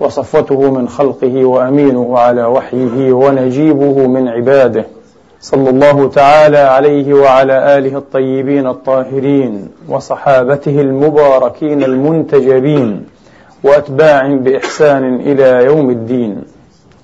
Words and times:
وصفوته 0.00 0.70
من 0.70 0.88
خلقه 0.88 1.44
وأمينه 1.44 2.18
على 2.18 2.44
وحيه 2.44 3.12
ونجيبه 3.12 4.06
من 4.06 4.28
عباده. 4.28 4.84
صلى 5.40 5.70
الله 5.70 6.08
تعالى 6.08 6.58
عليه 6.58 7.14
وعلى 7.14 7.78
آله 7.78 7.98
الطيبين 7.98 8.66
الطاهرين 8.66 9.68
وصحابته 9.88 10.80
المباركين 10.80 11.82
المنتجبين 11.82 13.06
واتباعهم 13.64 14.38
بإحسان 14.38 15.20
إلى 15.20 15.64
يوم 15.64 15.90
الدين. 15.90 16.42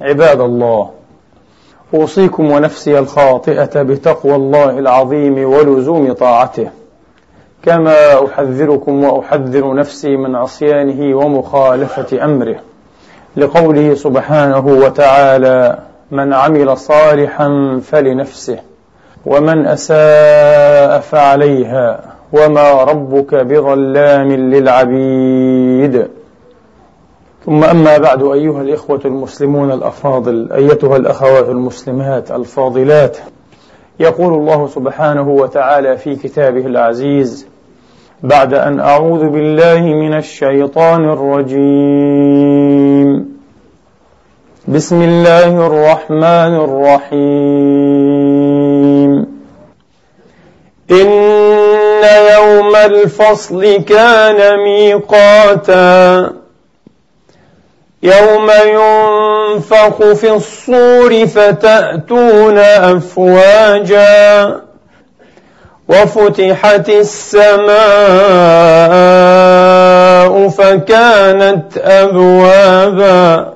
عباد 0.01 0.41
الله 0.41 0.91
أوصيكم 1.95 2.51
ونفسي 2.51 2.99
الخاطئة 2.99 3.83
بتقوى 3.83 4.35
الله 4.35 4.79
العظيم 4.79 5.53
ولزوم 5.53 6.13
طاعته. 6.13 6.69
كما 7.63 8.25
أحذركم 8.25 9.05
وأحذر 9.05 9.75
نفسي 9.75 10.17
من 10.17 10.37
عصيانه 10.37 11.17
ومخالفة 11.17 12.25
أمره. 12.25 12.57
لقوله 13.37 13.95
سبحانه 13.95 14.67
وتعالى 14.67 15.79
من 16.11 16.33
عمل 16.33 16.77
صالحا 16.77 17.81
فلنفسه 17.83 18.59
ومن 19.27 19.67
أساء 19.67 21.01
فعليها 21.01 22.01
وما 22.33 22.83
ربك 22.85 23.35
بظلام 23.35 24.33
للعبيد. 24.33 26.07
ثم 27.47 27.65
أما 27.65 27.99
بعد 27.99 28.23
أيها 28.23 28.61
الإخوة 28.63 29.01
المسلمون 29.05 29.73
الأفاضل 29.73 30.53
أيتها 30.53 30.97
الأخوات 30.97 31.49
المسلمات 31.49 32.31
الفاضلات 32.31 33.17
يقول 34.01 34.35
الله 34.35 34.67
سبحانه 34.67 35.29
وتعالى 35.29 35.97
في 35.97 36.17
كتابه 36.17 36.67
العزيز 36.67 37.47
بعد 38.23 38.55
أن 38.55 38.81
أعوذ 38.81 39.29
بالله 39.29 39.81
من 39.81 40.15
الشيطان 40.15 41.09
الرجيم. 41.11 42.86
بسم 44.69 45.03
الله 45.03 45.67
الرحمن 45.67 46.55
الرحيم. 46.65 47.17
إن 50.91 51.07
يوم 52.33 52.77
الفصل 52.77 53.77
كان 53.77 54.59
ميقاتا. 54.65 56.31
يوم 58.03 58.51
ينفخ 58.67 60.13
في 60.13 60.33
الصور 60.33 61.27
فتأتون 61.27 62.59
أفواجا. 62.59 64.57
وفتحت 65.89 66.89
السماء 66.89 67.69
فكانت 70.49 71.79
أبوابا. 71.79 73.56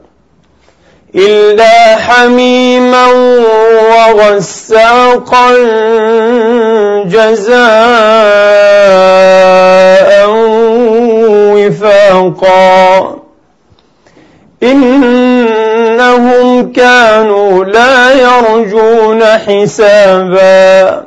إلا 1.15 1.95
حميما 1.95 3.07
وغساقا 3.91 5.51
جزاء 7.05 7.61
وفاقا. 11.55 13.15
إنهم 14.63 16.71
كانوا 16.71 17.65
لا 17.65 18.11
يرجون 18.11 19.23
حسابا. 19.23 21.03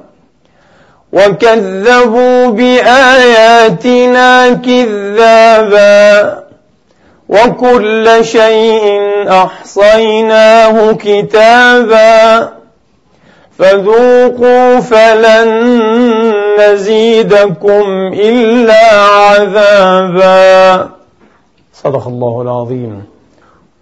وكذبوا 1.12 2.46
بآياتنا 2.46 4.50
كذابا. 4.50 6.43
وكل 7.28 8.24
شيء 8.24 9.00
أحصيناه 9.28 10.92
كتابا 10.92 12.48
فذوقوا 13.58 14.80
فلن 14.80 15.48
نزيدكم 16.60 18.12
إلا 18.14 18.90
عذابا. 19.00 20.88
صدق 21.74 22.06
الله 22.06 22.42
العظيم. 22.42 23.04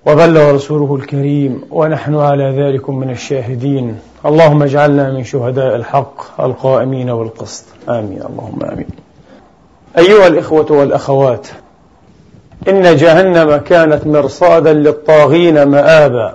وبلغ 0.06 0.50
رسوله 0.54 0.94
الكريم 0.94 1.64
ونحن 1.70 2.16
على 2.16 2.44
ذلك 2.44 2.91
من 2.91 3.10
الشاهدين. 3.10 3.98
اللهم 4.26 4.62
اجعلنا 4.62 5.10
من 5.10 5.24
شهداء 5.24 5.76
الحق 5.76 6.41
القائمين 6.41 7.14
بالقسط. 7.14 7.64
آمين. 7.88 8.22
اللهم 8.30 8.59
آمين. 8.72 8.88
أيها 9.98 10.26
الإخوة 10.26 10.72
والأخوات 10.72 11.47
إن 12.68 12.96
جهنم 12.96 13.56
كانت 13.56 14.06
مرصادا 14.06 14.72
للطاغين 14.72 15.62
مآبا. 15.62 16.34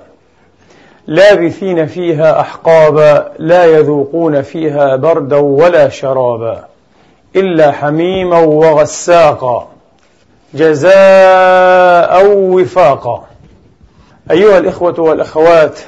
لابثين 1.08 1.86
فيها 1.86 2.40
أحقابا 2.40 3.32
لا 3.40 3.66
يذوقون 3.66 4.42
فيها 4.42 4.96
بردا 4.96 5.38
ولا 5.38 5.90
شرابا 5.90 6.66
إلا 7.36 7.72
حميما 7.72 8.40
وغساقا. 8.40 9.68
جزاء 10.54 12.28
وفاقا. 12.28 13.24
أيها 14.32 14.58
الإخوة 14.58 15.00
والأخوات 15.00 15.80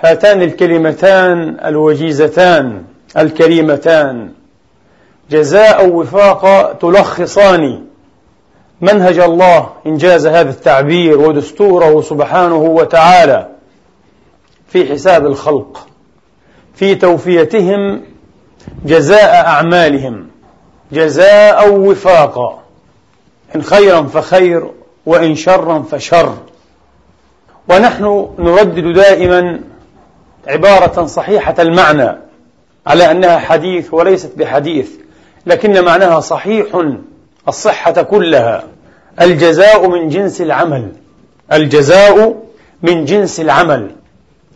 هاتان 0.00 0.42
الكلمتان 0.42 1.56
الوجيزتان 1.64 2.82
الكريمتان. 3.16 4.30
جزاء 5.30 5.88
وفاقا 5.88 6.72
تلخصان. 6.72 7.85
منهج 8.80 9.18
الله 9.18 9.68
إنجاز 9.86 10.26
هذا 10.26 10.50
التعبير 10.50 11.20
ودستوره 11.20 12.00
سبحانه 12.00 12.56
وتعالى 12.56 13.48
في 14.68 14.92
حساب 14.92 15.26
الخلق 15.26 15.86
في 16.74 16.94
توفيتهم 16.94 18.02
جزاء 18.84 19.46
أعمالهم 19.46 20.26
جزاء 20.92 21.72
وفاقا 21.72 22.62
إن 23.56 23.62
خيرا 23.62 24.02
فخير 24.02 24.70
وإن 25.06 25.34
شرا 25.34 25.82
فشر. 25.90 26.34
ونحن 27.68 28.28
نردد 28.38 28.92
دائما 28.92 29.60
عبارة 30.46 31.06
صحيحة 31.06 31.54
المعنى 31.58 32.18
على 32.86 33.10
أنها 33.10 33.38
حديث 33.38 33.94
وليست 33.94 34.38
بحديث 34.38 34.90
لكن 35.46 35.84
معناها 35.84 36.20
صحيح. 36.20 36.66
الصحة 37.48 38.02
كلها. 38.02 38.64
الجزاء 39.20 39.88
من 39.88 40.08
جنس 40.08 40.40
العمل. 40.40 40.92
الجزاء 41.52 42.42
من 42.82 43.04
جنس 43.04 43.40
العمل. 43.40 43.90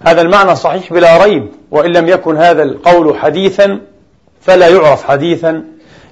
هذا 0.07 0.21
المعنى 0.21 0.57
صحيح 0.57 0.93
بلا 0.93 1.25
ريب. 1.25 1.49
وإن 1.71 1.93
لم 1.93 2.09
يكن 2.09 2.37
هذا 2.37 2.63
القول 2.63 3.19
حديثا 3.19 3.81
فلا 4.41 4.69
يعرف 4.69 5.05
حديثا. 5.05 5.65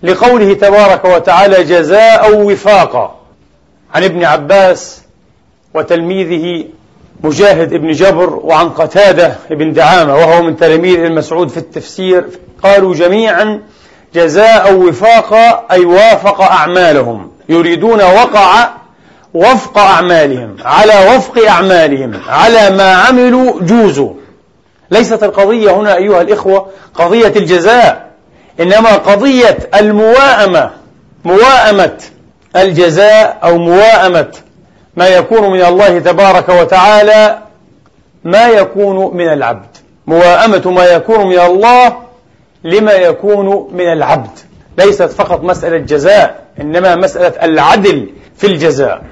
لقوله 0.02 0.54
تبارك 0.54 1.04
وتعالى 1.04 1.64
جزاء 1.64 2.40
وفاقا. 2.44 3.20
عن 3.94 4.04
ابن 4.04 4.24
عباس 4.24 5.02
وتلميذه 5.74 6.64
مجاهد 7.24 7.72
ابن 7.72 7.92
جبر 7.92 8.36
وعن 8.36 8.68
قتادة 8.68 9.36
ابن 9.50 9.72
دعامة 9.72 10.14
وهو 10.14 10.42
من 10.42 10.56
تلاميذ 10.56 10.98
المسعود 10.98 11.48
في 11.48 11.56
التفسير. 11.56 12.24
قالوا 12.62 12.94
جميعا 12.94 13.62
جزاء 14.14 14.74
وفاقا 14.74 15.66
أي 15.70 15.84
وافق 15.84 16.40
أعمالهم. 16.40 17.30
يريدون 17.48 18.02
وقع 18.02 18.68
وفق 19.34 19.78
أعمالهم. 19.78 20.56
على 20.64 21.16
وفق 21.16 21.48
أعمالهم. 21.48 22.20
على 22.28 22.70
ما 22.70 22.92
عملوا 22.94 23.60
جوزوا 23.60 24.12
ليست 24.90 25.22
القضية 25.22 25.70
هنا 25.70 25.96
أيها 25.96 26.20
الإخوة 26.20 26.66
قضية 26.94 27.32
الجزاء 27.36 28.08
إنما 28.60 28.94
قضية 28.94 29.58
المواءمة. 29.74 30.70
مواءمة 31.24 31.98
الجزاء 32.56 33.38
أو 33.44 33.58
مواءمة. 33.58 34.32
ما 34.96 35.08
يكون 35.08 35.50
من 35.50 35.64
الله 35.64 35.98
تبارك 35.98 36.48
وتعالى 36.48 37.38
ما 38.24 38.48
يكون 38.48 39.16
من 39.16 39.32
العبد. 39.32 39.76
مواءمة 40.06 40.70
ما 40.70 40.84
يكون 40.84 41.26
من 41.26 41.38
الله 41.38 42.07
لما 42.64 42.92
يكون 42.92 43.68
من 43.72 43.92
العبد. 43.92 44.38
ليست 44.78 45.02
فقط 45.02 45.42
مسألة 45.42 45.78
جزاء 45.78 46.44
إنما 46.60 46.96
مسألة 46.96 47.44
العدل 47.44 48.08
في 48.36 48.46
الجزاء. 48.46 49.02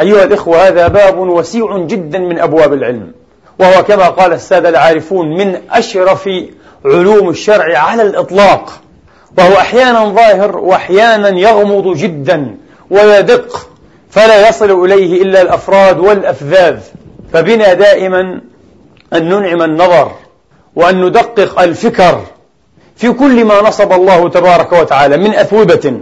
أيها 0.00 0.24
الإخوة 0.24 0.68
هذا 0.68 0.88
باب 0.88 1.18
وسيع 1.18 1.78
جدا 1.78 2.18
من 2.18 2.38
أبواب 2.38 2.72
العلم. 2.72 3.12
وهو 3.60 3.82
كما 3.82 4.08
قال 4.08 4.32
السادة 4.32 4.68
العارفون 4.68 5.36
من 5.36 5.60
أشرف 5.70 6.28
علوم 6.84 7.28
الشرع 7.28 7.78
على 7.78 8.02
الإطلاق. 8.02 8.80
وهو 9.38 9.56
أحيانا 9.56 10.04
ظاهر 10.04 10.56
وأحيانا 10.56 11.28
يغمض 11.28 11.96
جدا 11.96 12.56
ويدق 12.90 13.68
فلا 14.10 14.48
يصل 14.48 14.84
إليه 14.84 15.22
إلا 15.22 15.42
الأفراد 15.42 15.98
والأفذاذ. 15.98 16.78
فبنا 17.32 17.72
دائما 17.72 18.40
أن 19.12 19.28
ننعم 19.28 19.62
النظر 19.62 20.12
وأن 20.76 21.04
ندقق 21.04 21.60
الفكر 21.60 22.20
في 22.96 23.12
كل 23.12 23.44
ما 23.44 23.62
نصب 23.62 23.92
الله 23.92 24.28
تبارك 24.28 24.72
وتعالى 24.72 25.16
من 25.16 25.34
أثوبة 25.34 26.00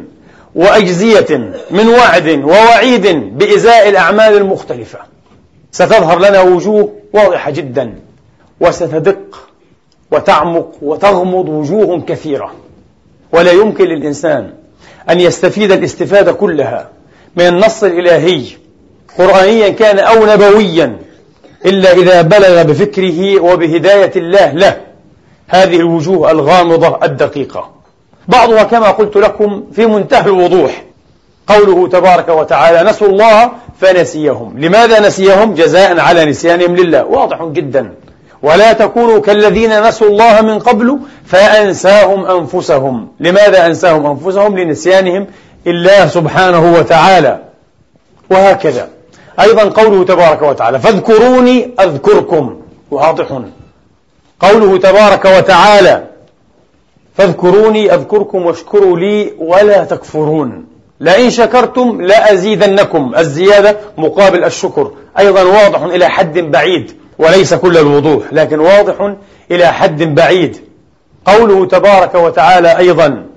وأجزية 0.54 1.52
من 1.70 1.88
وعد 1.88 2.28
ووعيد 2.28 3.06
بإزاء 3.38 3.88
الأعمال 3.88 4.36
المختلفة. 4.36 4.98
ستظهر 5.72 6.18
لنا 6.18 6.40
وجوه 6.40 6.92
واضحة 7.12 7.50
جدا 7.50 7.94
وستدق 8.60 9.48
وتعمق 10.10 10.72
وتغمض 10.82 11.48
وجوه 11.48 12.00
كثيرة. 12.00 12.52
ولا 13.32 13.52
يمكن 13.52 13.84
للإنسان 13.84 14.52
أن 15.10 15.20
يستفيد 15.20 15.72
الاستفادة 15.72 16.32
كلها 16.32 16.88
من 17.36 17.46
النص 17.46 17.84
الإلهي 17.84 18.44
قرآنيا 19.18 19.68
كان 19.68 19.98
أو 19.98 20.26
نبويا 20.26 20.98
إلا 21.66 21.92
إذا 21.92 22.22
بلغ 22.22 22.62
بفكره 22.62 23.40
وبهداية 23.40 24.12
الله 24.16 24.52
له. 24.52 24.91
هذه 25.52 25.76
الوجوه 25.76 26.30
الغامضة 26.30 26.98
الدقيقة. 27.02 27.70
بعضها 28.28 28.62
كما 28.62 28.90
قلت 28.90 29.16
لكم 29.16 29.62
في 29.72 29.86
منتهى 29.86 30.26
الوضوح. 30.26 30.84
قوله 31.46 31.88
تبارك 31.88 32.28
وتعالى 32.28 32.90
نسوا 32.90 33.08
الله 33.08 33.50
فنسيهم. 33.80 34.58
لماذا 34.58 35.00
نسيهم؟ 35.00 35.54
جزاء 35.54 36.00
على 36.00 36.24
نسيانهم 36.24 36.76
لله. 36.76 37.04
واضح 37.04 37.44
جدا. 37.44 37.94
ولا 38.42 38.72
تكونوا 38.72 39.18
كالذين 39.20 39.88
نسوا 39.88 40.08
الله 40.08 40.40
من 40.40 40.58
قبل 40.58 40.98
فأنساهم 41.26 42.26
أنفسهم. 42.26 43.08
لماذا 43.20 43.66
أنساهم 43.66 44.06
أنفسهم؟ 44.06 44.58
لنسيانهم 44.58 45.26
الله 45.66 46.06
سبحانه 46.06 46.72
وتعالى. 46.72 47.38
وهكذا. 48.30 48.88
أيضا 49.40 49.62
قوله 49.62 50.04
تبارك 50.04 50.42
وتعالى 50.42 50.78
فاذكروني 50.78 51.70
أذكركم. 51.80 52.60
واضح. 52.90 53.42
قوله 54.42 54.78
تبارك 54.78 55.24
وتعالى 55.24 56.04
فاذكروني 57.14 57.94
أذكركم 57.94 58.46
واشكروا 58.46 58.98
لي 58.98 59.32
ولا 59.38 59.84
تكفرون. 59.84 60.66
لئن 61.00 61.30
شكرتم 61.30 62.02
لأزيدنكم. 62.02 63.12
الزيادة 63.18 63.76
مقابل 63.98 64.44
الشكر. 64.44 64.92
أيضا 65.18 65.42
واضح 65.42 65.82
إلى 65.82 66.08
حد 66.08 66.38
بعيد 66.38 66.92
وليس 67.18 67.54
كل 67.54 67.78
الوضوح 67.78 68.32
لكن 68.32 68.60
واضح 68.60 69.14
إلى 69.50 69.66
حد 69.66 70.02
بعيد. 70.02 70.56
قوله 71.24 71.66
تبارك 71.66 72.14
وتعالى 72.14 72.78
أيضا 72.78 73.31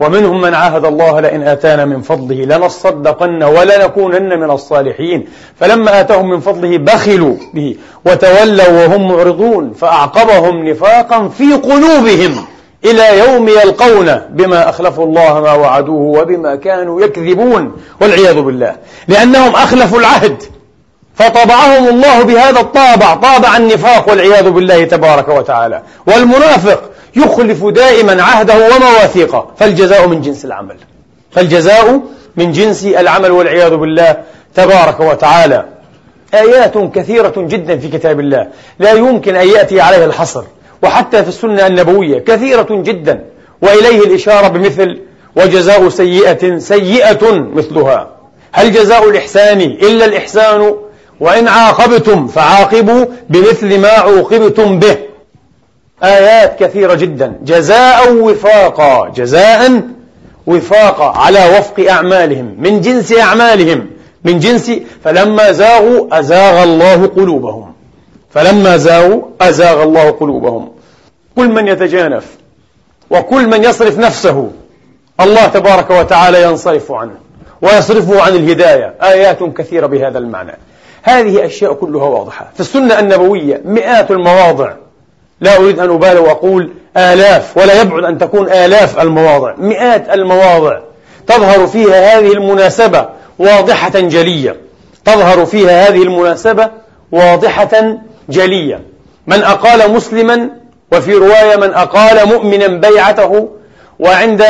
ومنهم 0.00 0.40
من 0.40 0.54
عاهد 0.54 0.84
الله 0.84 1.20
لئن 1.20 1.42
آتانا 1.42 1.84
من 1.84 2.02
فضله 2.02 2.44
لنصدقن 2.56 3.42
ولنكونن 3.42 4.40
من 4.40 4.50
الصالحين. 4.50 5.28
فلما 5.60 6.00
آتاهم 6.00 6.30
من 6.30 6.40
فضله 6.40 6.78
بخلوا 6.78 7.34
به 7.54 7.76
وتولوا 8.04 8.86
وهم 8.86 9.08
معرضون 9.08 9.72
فأعقبهم 9.72 10.68
نفاقا 10.68 11.28
في 11.28 11.52
قلوبهم 11.52 12.44
إلى 12.84 13.18
يوم 13.18 13.48
يلقون 13.48 14.20
بما 14.30 14.68
أخلفوا 14.68 15.04
الله 15.06 15.40
ما 15.40 15.52
وعدوه 15.52 16.20
وبما 16.20 16.56
كانوا 16.56 17.00
يكذبون 17.00 17.72
والعياذ 18.00 18.40
بالله. 18.40 18.76
لأنهم 19.08 19.54
أخلفوا 19.54 19.98
العهد 19.98 20.42
فطبعهم 21.14 21.88
الله 21.88 22.22
بهذا 22.22 22.60
الطابع 22.60 23.14
طابع 23.14 23.56
النفاق 23.56 24.08
والعياذ 24.08 24.50
بالله 24.50 24.84
تبارك 24.84 25.28
وتعالى. 25.28 25.82
والمنافق 26.06 26.89
يخلف 27.16 27.64
دائما 27.64 28.22
عهده 28.22 28.54
ومواثيقه 28.54 29.50
فالجزاء 29.56 30.08
من 30.08 30.20
جنس 30.20 30.44
العمل. 30.44 30.76
فالجزاء 31.30 32.00
من 32.36 32.52
جنس 32.52 32.84
العمل 32.84 33.30
والعياذ 33.30 33.76
بالله 33.76 34.16
تبارك 34.54 35.00
وتعالى. 35.00 35.64
آيات 36.34 36.78
كثيرة 36.78 37.34
جدا 37.36 37.78
في 37.78 37.88
كتاب 37.88 38.20
الله. 38.20 38.48
لا 38.78 38.92
يمكن 38.92 39.36
أن 39.36 39.48
يأتي 39.48 39.80
عليها 39.80 40.04
الحصر. 40.04 40.42
وحتى 40.82 41.22
في 41.22 41.28
السنة 41.28 41.66
النبوية 41.66 42.18
كثيرة 42.18 42.66
جدا. 42.70 43.24
وإليه 43.62 44.00
الإشارة 44.04 44.48
بمثل 44.48 45.00
وجزاء 45.36 45.88
سيئة 45.88 46.58
سيئة 46.58 47.32
مثلها. 47.32 48.10
هل 48.52 48.72
جزاء 48.72 49.08
الإحسان 49.08 49.60
إلا 49.60 50.04
الإحسان؟ 50.04 50.74
وإن 51.20 51.48
عاقبتم 51.48 52.26
فعاقبوا 52.26 53.06
بمثل 53.28 53.78
ما 53.78 53.88
عوقبتم 53.88 54.78
به. 54.78 55.09
آيات 56.04 56.58
كثيرة 56.62 56.94
جدا. 56.94 57.38
جزاء 57.42 58.12
وفاقا. 58.12 59.08
جزاء 59.08 59.82
وفاقا 60.46 61.18
على 61.18 61.58
وفق 61.58 61.90
أعمالهم. 61.90 62.56
من 62.58 62.80
جنس 62.80 63.12
أعمالهم. 63.12 63.86
من 64.24 64.38
جنس 64.38 64.72
فلما 65.04 65.52
زاغوا 65.52 66.18
أزاغ 66.18 66.62
الله 66.62 67.06
قلوبهم. 67.06 67.72
فلما 68.30 68.76
زاغوا 68.76 69.22
أزاغ 69.40 69.82
الله 69.82 70.10
قلوبهم. 70.10 70.72
كل 71.36 71.48
من 71.48 71.68
يتجانف 71.68 72.24
وكل 73.10 73.46
من 73.46 73.64
يصرف 73.64 73.98
نفسه 73.98 74.50
الله 75.20 75.46
تبارك 75.46 75.90
وتعالى 75.90 76.42
ينصرف 76.42 76.92
عنه 76.92 77.14
ويصرفه 77.62 78.22
عن 78.22 78.32
الهداية. 78.32 78.94
آيات 79.02 79.42
كثيرة 79.42 79.86
بهذا 79.86 80.18
المعنى. 80.18 80.52
هذه 81.02 81.46
أشياء 81.46 81.72
كلها 81.74 82.04
واضحة. 82.04 82.50
في 82.54 82.60
السنة 82.60 82.98
النبوية 82.98 83.62
مئات 83.64 84.10
المواضع. 84.10 84.72
لا 85.40 85.56
أريد 85.56 85.78
أن 85.78 85.90
أبالغ 85.90 86.20
وأقول 86.20 86.70
آلاف 86.96 87.56
ولا 87.56 87.80
يبعد 87.80 88.04
أن 88.04 88.18
تكون 88.18 88.50
آلاف 88.50 89.00
المواضع 89.00 89.54
مئات 89.58 90.10
المواضع. 90.10 90.78
تظهر 91.26 91.66
فيها 91.66 92.18
هذه 92.18 92.32
المناسبة 92.32 93.08
واضحة 93.38 94.00
جلية. 94.00 94.56
تظهر 95.04 95.46
فيها 95.46 95.88
هذه 95.88 96.02
المناسبة 96.02 96.68
واضحة 97.12 97.98
جلية. 98.28 98.80
من 99.26 99.42
أقال 99.42 99.92
مسلما 99.92 100.50
وفي 100.92 101.14
رواية 101.14 101.56
من 101.56 101.74
أقال 101.74 102.28
مؤمنا 102.28 102.66
بيعته 102.66 103.48
وعند 103.98 104.44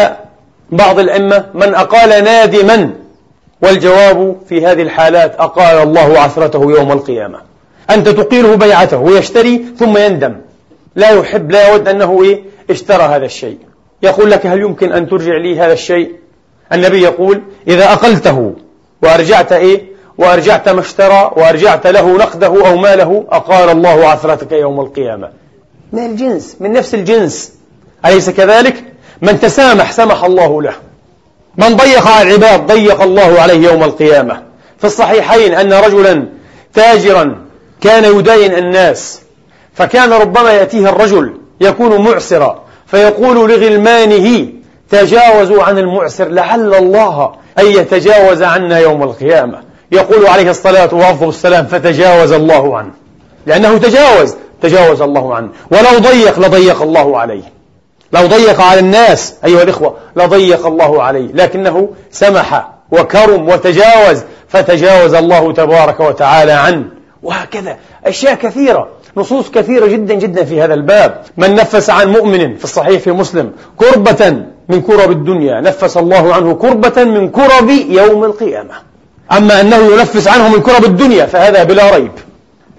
بعض 0.71 0.99
الأئمة 0.99 1.45
من 1.55 1.75
أقال 1.75 2.25
نادما 2.25 2.91
والجواب 3.63 4.37
في 4.49 4.67
هذه 4.67 4.83
الحالات 4.83 5.35
أقال 5.39 5.83
الله 5.83 6.19
عثرته 6.21 6.71
يوم 6.71 6.93
القيامة. 6.93 7.39
أنت 7.91 8.09
تقيله 8.09 8.57
بيعته 8.57 8.99
ويشتري 8.99 9.65
ثم 9.79 9.97
يندم. 9.97 10.37
لا 11.01 11.11
يحب 11.11 11.51
لا 11.51 11.69
يود 11.69 11.89
أنه 11.89 12.23
إيه؟ 12.23 12.43
اشترى 12.71 13.03
هذا 13.03 13.25
الشيء. 13.25 13.59
يقول 14.03 14.31
لك 14.31 14.47
هل 14.47 14.61
يمكن 14.61 14.93
أن 14.93 15.09
ترجع 15.09 15.37
لي 15.37 15.61
هذا 15.61 15.73
الشيء؟ 15.73 16.13
النبي 16.73 17.03
يقول 17.03 17.43
إذا 17.69 17.93
أقلته 17.93 18.55
وأرجعت 19.03 19.53
إيه؟ 19.53 19.83
وأرجعت 20.19 20.69
ما 20.69 20.81
اشترى 20.81 21.31
وأرجعت 21.37 21.87
له 21.87 22.17
نقده 22.17 22.67
أو 22.67 22.77
ماله 22.77 23.27
أقال 23.31 23.71
الله 23.71 24.07
عثرتك 24.07 24.53
يوم 24.53 24.81
القيامة. 24.81 25.31
من 25.93 26.07
الجنس 26.07 26.57
من 26.61 26.73
نفس 26.73 26.95
الجنس. 26.95 27.53
أليس 28.07 28.31
كذلك؟ 28.31 28.85
من 29.23 29.41
تسامح 29.41 29.93
سمح 29.93 30.25
الله 30.25 30.63
له. 30.63 30.75
من 31.57 31.77
ضيق 31.77 32.07
على 32.09 32.29
العباد 32.29 32.67
ضيق 32.67 33.03
الله 33.03 33.41
عليه 33.41 33.69
يوم 33.69 33.83
القيامة. 33.83 34.43
في 34.79 34.87
الصحيحين 34.87 35.55
أن 35.55 35.73
رجلا 35.73 36.27
تاجرا 36.75 37.47
كان 37.81 38.19
يداين 38.19 38.55
الناس. 38.55 39.21
فكان 39.75 40.13
ربما 40.13 40.53
يأتيه 40.53 40.89
الرجل 40.89 41.35
يكون 41.61 42.01
معسرا 42.01 42.63
فيقول 42.87 43.51
لغلمانه 43.51 44.49
تجاوزوا 44.91 45.63
عن 45.63 45.79
المعسر 45.79 46.29
لعل 46.29 46.75
الله 46.75 47.33
أن 47.59 47.67
يتجاوز 47.67 48.43
عنا 48.43 48.79
يوم 48.79 49.03
القيامة. 49.03 49.63
يقول 49.93 50.27
عليه 50.27 50.51
الصلاة 50.51 50.95
وأفضل 50.95 51.29
السلام 51.29 51.67
فتجاوز 51.67 52.33
الله 52.33 52.79
عنه. 52.79 52.91
لأنه 53.47 53.79
تجاوز 53.79 54.35
تجاوز 54.63 55.03
الله 55.03 55.35
عنه. 55.35 55.49
ولو 55.71 55.99
ضيق 55.99 56.39
لضيق 56.39 56.83
الله 56.83 57.19
عليه. 57.19 57.53
لو 58.13 58.27
ضيق 58.27 58.61
على 58.61 58.81
الناس 58.81 59.35
أيها 59.45 59.63
الإخوة 59.63 59.97
لضيق 60.17 60.67
الله 60.67 61.03
عليه. 61.03 61.33
لكنه 61.33 61.89
سمح 62.11 62.69
وكرم 62.91 63.49
وتجاوز 63.49 64.23
فتجاوز 64.49 65.15
الله 65.15 65.53
تبارك 65.53 66.01
وتعالى 66.01 66.53
عنه. 66.53 66.85
وهكذا 67.23 67.77
أشياء 68.07 68.35
كثيرة. 68.35 68.89
نصوص 69.17 69.51
كثيرة 69.51 69.87
جدا 69.87 70.15
جدا 70.15 70.45
في 70.45 70.63
هذا 70.63 70.75
الباب. 70.75 71.23
من 71.37 71.55
نفس 71.55 71.91
عن 71.91 72.09
مؤمن 72.09 72.57
في 72.57 72.65
الصحيح 72.65 73.01
في 73.01 73.13
مسلم 73.13 73.53
كربة 73.77 74.43
من 74.69 74.81
كرب 74.83 75.11
الدنيا 75.11 75.61
نفس 75.61 75.97
الله 75.97 76.35
عنه 76.35 76.55
كربة 76.55 77.05
من 77.05 77.29
كرب 77.29 77.71
يوم 77.89 78.25
القيامة. 78.25 78.75
أما 79.33 79.61
أنه 79.61 79.77
ينفس 79.77 80.29
عنه 80.29 80.49
من 80.49 80.61
كرب 80.63 80.85
الدنيا 80.85 81.27
فهذا 81.27 81.65
بلا 81.65 81.97
ريب. 81.97 82.13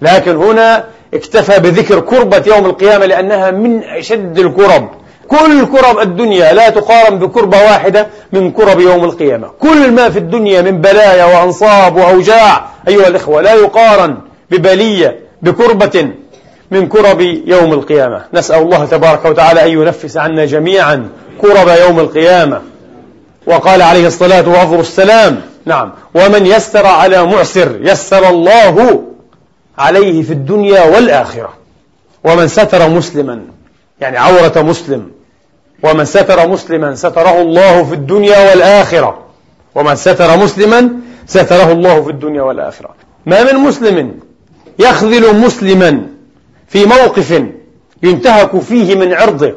لكن 0.02 0.36
هنا 0.36 0.84
اكتفى 1.14 1.60
بذكر 1.60 2.00
كربة 2.00 2.42
يوم 2.46 2.66
القيامة 2.66 3.06
لأنها 3.06 3.50
من 3.50 3.82
أشد 3.82 4.38
الكرب. 4.38 4.88
كل 5.28 5.66
كرب 5.66 5.98
الدنيا 5.98 6.52
لا 6.52 6.70
تقارن 6.70 7.18
بكربة 7.18 7.58
واحدة 7.58 8.06
من 8.32 8.50
كرب 8.50 8.80
يوم 8.80 9.04
القيامة. 9.04 9.48
كل 9.60 9.90
ما 9.90 10.10
في 10.10 10.18
الدنيا 10.18 10.62
من 10.62 10.80
بلايا 10.80 11.24
وأنصاب 11.24 11.96
وأوجاع 11.96 12.66
أيها 12.88 13.08
الإخوة 13.08 13.42
لا 13.42 13.54
يقارن 13.54 14.16
ببلية 14.50 15.20
بكربة 15.42 16.08
من 16.72 16.88
كرب 16.88 17.20
يوم 17.46 17.72
القيامة. 17.72 18.24
نسأل 18.34 18.62
الله 18.62 18.84
تبارك 18.84 19.24
وتعالى 19.24 19.64
أن 19.64 19.68
ينفس 19.68 20.16
عنا 20.16 20.44
جميعا 20.44 21.08
كرب 21.40 21.68
يوم 21.68 22.00
القيامة. 22.00 22.60
وقال 23.46 23.82
عليه 23.82 24.06
الصلاة 24.06 24.48
وأفضل 24.48 24.80
السلام 24.80 25.40
نعم 25.64 25.92
ومن 26.14 26.46
يسر 26.46 26.86
على 26.86 27.26
معسر 27.26 27.78
يسر 27.80 28.28
الله 28.28 29.02
عليه 29.78 30.22
في 30.22 30.32
الدنيا 30.32 30.84
والآخرة. 30.84 31.52
ومن 32.24 32.48
ستر 32.48 32.88
مسلما 32.88 33.42
يعني 34.00 34.18
عورة 34.18 34.62
مسلم. 34.62 35.10
ومن 35.82 36.04
ستر 36.04 36.48
مسلما 36.48 36.94
ستره 36.94 37.40
الله 37.40 37.84
في 37.84 37.94
الدنيا 37.94 38.50
والآخرة. 38.50 39.18
ومن 39.74 39.96
ستر 39.96 40.36
مسلما 40.36 40.90
ستره 41.26 41.72
الله 41.72 42.02
في 42.02 42.10
الدنيا 42.10 42.42
والآخرة. 42.42 42.90
ما 43.26 43.52
من 43.52 43.58
مسلم 43.58 44.20
يخذل 44.78 45.36
مسلما 45.36 46.06
في 46.72 46.86
موقف 46.86 47.42
ينتهك 48.02 48.58
فيه 48.58 48.94
من 48.94 49.12
عرضه 49.12 49.54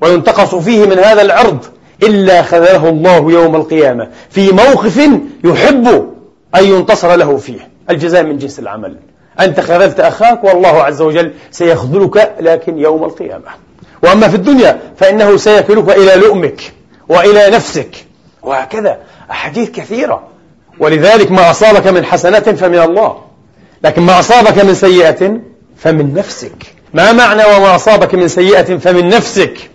وينتقص 0.00 0.54
فيه 0.54 0.86
من 0.86 0.98
هذا 0.98 1.22
العرض 1.22 1.64
إلا 2.02 2.42
خذله 2.42 2.88
الله 2.88 3.32
يوم 3.32 3.56
القيامة. 3.56 4.08
في 4.30 4.52
موقف 4.52 5.10
يحب 5.44 6.08
أن 6.56 6.64
ينتصر 6.64 7.16
له 7.16 7.36
فيه. 7.36 7.68
الجزاء 7.90 8.22
من 8.22 8.38
جنس 8.38 8.58
العمل. 8.58 8.96
أنت 9.40 9.60
خذلت 9.60 10.00
أخاك 10.00 10.44
والله 10.44 10.82
عز 10.82 11.02
وجل 11.02 11.32
سيخذلك 11.50 12.34
لكن 12.40 12.78
يوم 12.78 13.04
القيامة. 13.04 13.50
وأما 14.02 14.28
في 14.28 14.34
الدنيا 14.34 14.80
فإنه 14.96 15.36
سيكلك 15.36 15.96
إلى 15.96 16.14
لؤمك 16.14 16.72
وإلى 17.08 17.50
نفسك. 17.50 17.96
وهكذا 18.42 18.98
أحاديث 19.30 19.70
كثيرة. 19.70 20.22
ولذلك 20.78 21.30
ما 21.30 21.50
أصابك 21.50 21.86
من 21.86 22.04
حسنة 22.04 22.40
فمن 22.40 22.78
الله. 22.78 23.16
لكن 23.84 24.02
ما 24.02 24.20
أصابك 24.20 24.64
من 24.64 24.74
سيئة 24.74 25.38
فمن 25.78 26.14
نفسك. 26.14 26.56
ما 26.94 27.12
معنى 27.12 27.42
وما 27.44 27.76
أصابك 27.76 28.14
من 28.14 28.28
سيئة؟ 28.28 28.76
فمن 28.76 29.08
نفسك. 29.08 29.70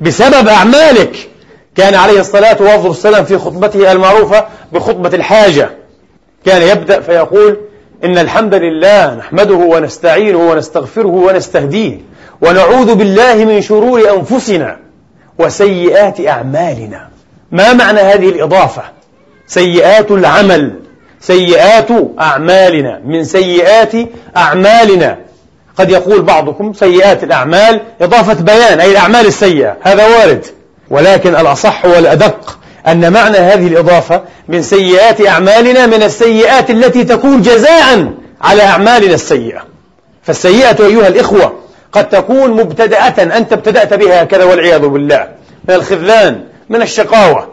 بسبب 0.00 0.48
أعمالك. 0.48 1.28
كان 1.76 1.94
عليه 1.94 2.20
الصلاة 2.20 2.62
والسلام 2.86 3.24
في 3.24 3.38
خطبته 3.38 3.92
المعروفة 3.92 4.44
بخطبة 4.72 5.16
الحاجة. 5.16 5.70
كان 6.46 6.62
يبدأ 6.62 7.00
فيقول 7.00 7.56
إن 8.04 8.18
الحمد 8.18 8.54
لله 8.54 9.14
نحمده 9.14 9.54
ونستعينه 9.54 10.38
ونستغفره 10.38 11.08
ونستهديه 11.08 11.98
ونعوذ 12.40 12.94
بالله 12.94 13.34
من 13.34 13.62
شرور 13.62 14.10
أنفسنا 14.16 14.78
وسيئات 15.38 16.26
أعمالنا. 16.26 17.08
ما 17.52 17.72
معنى 17.72 18.00
هذه 18.00 18.28
الإضافة؟ 18.28 18.82
سيئات 19.46 20.10
العمل 20.10 20.72
سيئات 21.20 21.88
أعمالنا 22.20 23.00
من 23.04 23.24
سيئات 23.24 23.92
أعمالنا. 24.36 25.18
قد 25.78 25.90
يقول 25.90 26.22
بعضكم 26.22 26.72
سيئات 26.72 27.24
الأعمال 27.24 27.80
إضافة 28.00 28.34
بيان 28.34 28.80
أي 28.80 28.90
الأعمال 28.90 29.26
السيئة. 29.26 29.76
هذا 29.82 30.06
وارد. 30.06 30.46
ولكن 30.90 31.34
الأصح 31.34 31.84
والأدق 31.84 32.58
أن 32.86 33.12
معنى 33.12 33.38
هذه 33.38 33.66
الإضافة 33.66 34.22
من 34.48 34.62
سيئات 34.62 35.26
أعمالنا 35.26 35.86
من 35.86 36.02
السيئات 36.02 36.70
التي 36.70 37.04
تكون 37.04 37.42
جزاء 37.42 38.12
على 38.42 38.62
أعمالنا 38.62 39.14
السيئة. 39.14 39.62
فالسيئة 40.22 40.86
أيها 40.86 41.08
الإخوة 41.08 41.52
قد 41.92 42.08
تكون 42.08 42.50
مبتدأة 42.50 43.22
أنت 43.38 43.52
ابتدأت 43.52 43.94
بها 43.94 44.22
هكذا 44.22 44.44
والعياذ 44.44 44.86
بالله 44.86 45.28
من 45.68 45.74
الخذلان 45.74 46.44
من 46.68 46.82
الشقاوة. 46.82 47.48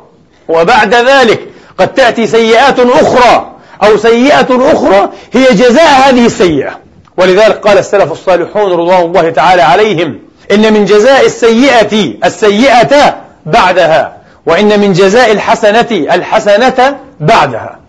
وبعد 0.47 0.95
ذلك 0.95 1.39
قد 1.77 1.93
تأتي 1.93 2.27
سيئات 2.27 2.79
أخرى 2.79 3.55
أو 3.83 3.97
سيئة 3.97 4.71
أخرى 4.73 5.09
هي 5.33 5.53
جزاء 5.53 6.09
هذه 6.09 6.25
السيئة. 6.25 6.88
ولذلك 7.19 7.67
قال 7.67 7.77
السلف 7.77 8.11
الصالحون 8.11 8.71
رضوان 8.71 9.01
الله 9.01 9.29
تعالى 9.29 9.61
عليهم 9.61 10.19
إن 10.51 10.73
من 10.73 10.85
جزاء 10.85 11.25
السيئة 11.25 12.13
السيئة 12.25 13.15
بعدها 13.45 14.17
وإن 14.45 14.79
من 14.79 14.93
جزاء 14.93 15.31
الحسنة 15.31 15.87
الحسنة 15.91 16.97
بعدها. 17.19 17.79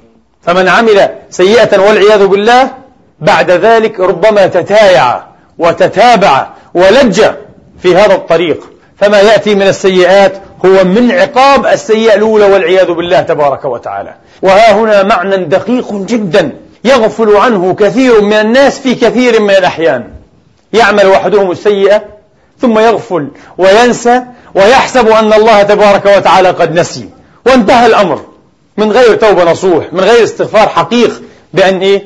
فمن 0.42 0.68
عمل 0.68 1.08
سيئة 1.30 1.80
والعياذ 1.80 2.26
بالله 2.26 2.70
بعد 3.20 3.50
ذلك 3.50 4.00
ربما 4.00 4.46
تتايع 4.46 5.22
وتتابع 5.58 6.46
ولج 6.74 7.22
في 7.82 7.96
هذا 7.96 8.14
الطريق. 8.14 8.70
فما 8.96 9.20
يأتي 9.20 9.54
من 9.54 9.68
السيئات 9.68 10.32
هو 10.66 10.84
من 10.84 11.12
عقاب 11.12 11.66
السيئة 11.66 12.14
الأولى 12.14 12.44
والعياذ 12.44 12.92
بالله 12.92 13.20
تبارك 13.20 13.64
وتعالى. 13.64 14.14
وها 14.42 14.72
هنا 14.72 15.02
معنى 15.02 15.36
دقيق 15.36 15.92
جدا. 15.92 16.52
يغفل 16.84 17.36
عنه 17.36 17.74
كثير 17.74 18.20
من 18.20 18.32
الناس 18.32 18.78
في 18.78 18.94
كثير 18.94 19.40
من 19.40 19.50
الأحيان. 19.50 20.10
يعمل 20.72 21.06
وحدهم 21.06 21.50
السيئة 21.50 22.02
ثم 22.60 22.78
يغفل 22.78 23.28
وينسى 23.58 24.22
ويحسب 24.54 25.08
أن 25.08 25.32
الله 25.32 25.62
تبارك 25.62 26.06
وتعالى 26.06 26.50
قد 26.50 26.78
نسي. 26.78 27.08
وانتهى 27.46 27.86
الأمر. 27.86 28.24
من 28.76 28.92
غير 28.92 29.14
توبة 29.14 29.52
نصوح 29.52 29.92
من 29.92 30.00
غير 30.00 30.24
استغفار 30.24 30.68
حقيق 30.68 31.22
بأن 31.54 31.78
إيه؟ 31.80 32.04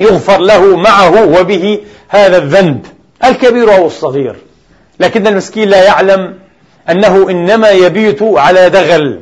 يغفر 0.00 0.38
له 0.38 0.76
معه 0.76 1.40
وبه 1.40 1.80
هذا 2.08 2.36
الذنب. 2.36 2.86
الكبير 3.24 3.74
أو 3.74 3.86
الصغير. 3.86 4.36
لكن 5.00 5.26
المسكين 5.26 5.68
لا 5.68 5.84
يعلم 5.84 6.34
أنه 6.90 7.30
إنما 7.30 7.70
يبيت 7.70 8.22
على 8.22 8.70
دغل. 8.70 9.20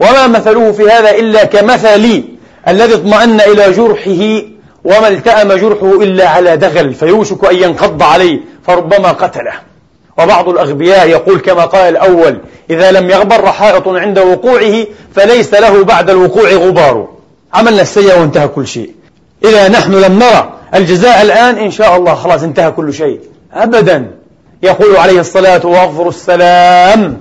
وما 0.00 0.26
مثله 0.26 0.72
في 0.72 0.82
هذا 0.90 1.10
إلا 1.10 1.44
كمثل 1.44 2.35
الذي 2.68 2.94
اطمأن 2.94 3.40
إلى 3.40 3.72
جرحه 3.72 4.42
وما 4.84 5.08
التأم 5.08 5.52
جرحه 5.52 6.02
إلا 6.02 6.28
على 6.28 6.56
دغل 6.56 6.94
فيوشك 6.94 7.44
أن 7.44 7.56
ينقض 7.56 8.02
عليه 8.02 8.40
فربما 8.66 9.08
قتله. 9.08 9.52
وبعض 10.18 10.48
الأغبياء 10.48 11.08
يقول 11.08 11.38
كما 11.38 11.64
قال 11.64 11.96
الأول 11.96 12.38
إذا 12.70 12.90
لم 12.92 13.10
يغبر 13.10 13.46
حائط 13.46 13.88
عند 13.88 14.18
وقوعه 14.18 14.86
فليس 15.14 15.54
له 15.54 15.84
بعد 15.84 16.10
الوقوع 16.10 16.50
غبار. 16.50 17.08
عملنا 17.54 17.82
السيئة 17.82 18.20
وانتهى 18.20 18.48
كل 18.48 18.66
شيء. 18.66 18.90
إذا 19.44 19.68
نحن 19.68 19.92
لم 19.92 20.18
نرى 20.18 20.52
الجزاء 20.74 21.22
الآن 21.22 21.56
إن 21.56 21.70
شاء 21.70 21.96
الله 21.96 22.14
خلاص 22.14 22.42
انتهى 22.42 22.70
كل 22.70 22.94
شيء. 22.94 23.20
أبدا. 23.52 24.10
يقول 24.62 24.96
عليه 24.96 25.20
الصلاة 25.20 25.66
وأفضل 25.66 26.08
السلام 26.08 27.20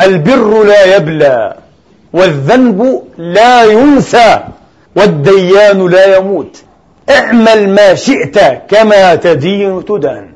البر 0.00 0.62
لا 0.64 0.96
يبلى 0.96 1.54
والذنب 2.12 3.02
لا 3.18 3.64
ينسى. 3.64 4.38
والديان 4.96 5.86
لا 5.86 6.16
يموت. 6.16 6.56
اعمل 7.10 7.68
ما 7.68 7.94
شئت 7.94 8.38
كما 8.68 9.14
تدين 9.14 9.84
تدان. 9.84 10.32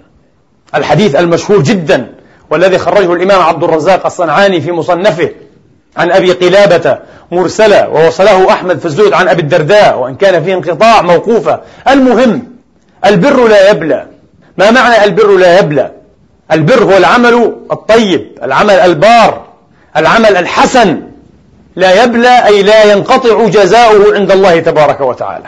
الحديث 0.75 1.17
المشهور 1.17 1.62
جدا 1.62 2.14
والذي 2.50 2.79
خرجه 2.79 3.12
الإمام 3.12 3.43
عبد 3.43 3.64
الرزاق 3.64 4.07
الصنعاني 4.07 4.61
في 4.61 4.73
مصنفه 4.73 5.31
عن 5.97 6.11
أبي 6.11 6.33
قلابة 6.33 6.99
مرسلة 7.33 7.88
ووصله 7.88 8.52
أحمد 8.52 8.79
في 8.79 8.87
الزهد 8.87 9.12
عن 9.12 9.29
أبي 9.29 9.43
الدرداء 9.43 9.99
وإن 9.99 10.14
كان 10.14 10.45
فيه 10.45 10.55
انقطاع 10.55 11.02
موقوفة. 11.02 11.61
المهم 11.88 12.43
البر 13.07 13.49
لا 13.49 13.71
يبلى. 13.71 14.07
ما 14.57 14.71
معنى 14.71 15.05
البر 15.05 15.37
لا 15.37 15.59
يبلى؟ 15.59 15.90
البر 16.52 16.85
هو 16.85 16.97
العمل 16.97 17.57
الطيب 17.73 18.38
العمل 18.43 18.75
البار 18.75 19.47
العمل 19.97 20.37
الحسن. 20.37 21.02
لا 21.80 22.04
يبلى 22.04 22.46
أي 22.46 22.62
لا 22.62 22.92
ينقطع 22.92 23.49
جزاؤه 23.49 24.14
عند 24.14 24.30
الله 24.30 24.60
تبارك 24.60 25.00
وتعالى. 25.00 25.46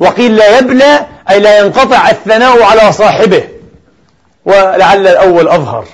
وقيل 0.00 0.36
لا 0.36 0.58
يبلى 0.58 1.06
أي 1.30 1.40
لا 1.40 1.58
ينقطع 1.58 2.10
الثناء 2.10 2.62
على 2.62 2.92
صاحبه. 2.92 3.44
ولعل 4.44 5.06
الأول 5.06 5.48
أظهر 5.48 5.84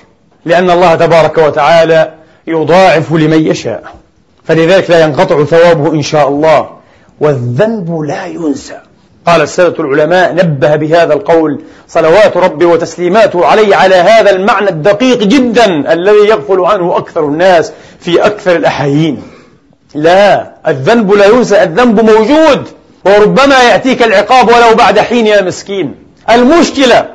لأن 0.45 0.69
الله 0.69 0.95
تبارك 0.95 1.37
وتعالى 1.37 2.13
يضاعف 2.47 3.11
لمن 3.11 3.47
يشاء. 3.47 3.83
فلذلك 4.43 4.89
لا 4.89 5.03
ينقطع 5.03 5.43
ثوابه 5.43 5.93
إن 5.93 6.01
شاء 6.01 6.27
الله 6.27 6.69
والذنب 7.19 8.01
لا 8.01 8.25
ينسى. 8.25 8.77
قال 9.27 9.41
السادة 9.41 9.83
العلماء 9.83 10.33
نبه 10.33 10.75
بهذا 10.75 11.13
القول 11.13 11.61
صلوات 11.87 12.37
ربي 12.37 12.65
وتسليماته 12.65 13.45
عليه 13.45 13.75
على 13.75 13.95
هذا 13.95 14.31
المعنى 14.31 14.69
الدقيق 14.69 15.17
جدا 15.17 15.93
الذي 15.93 16.29
يغفل 16.29 16.59
عنه 16.59 16.97
أكثر 16.97 17.25
الناس 17.25 17.71
في 17.99 18.25
أكثر 18.25 18.55
الأحايين. 18.55 19.34
لا 19.95 20.51
الذنب 20.67 21.13
لا 21.13 21.25
ينسى 21.25 21.63
الذنب 21.63 22.09
موجود 22.09 22.67
وربما 23.05 23.63
يأتيك 23.63 24.03
العقاب 24.03 24.47
ولو 24.47 24.75
بعد 24.77 24.99
حين 24.99 25.27
يا 25.27 25.41
مسكين. 25.41 25.95
المشكلة 26.29 27.09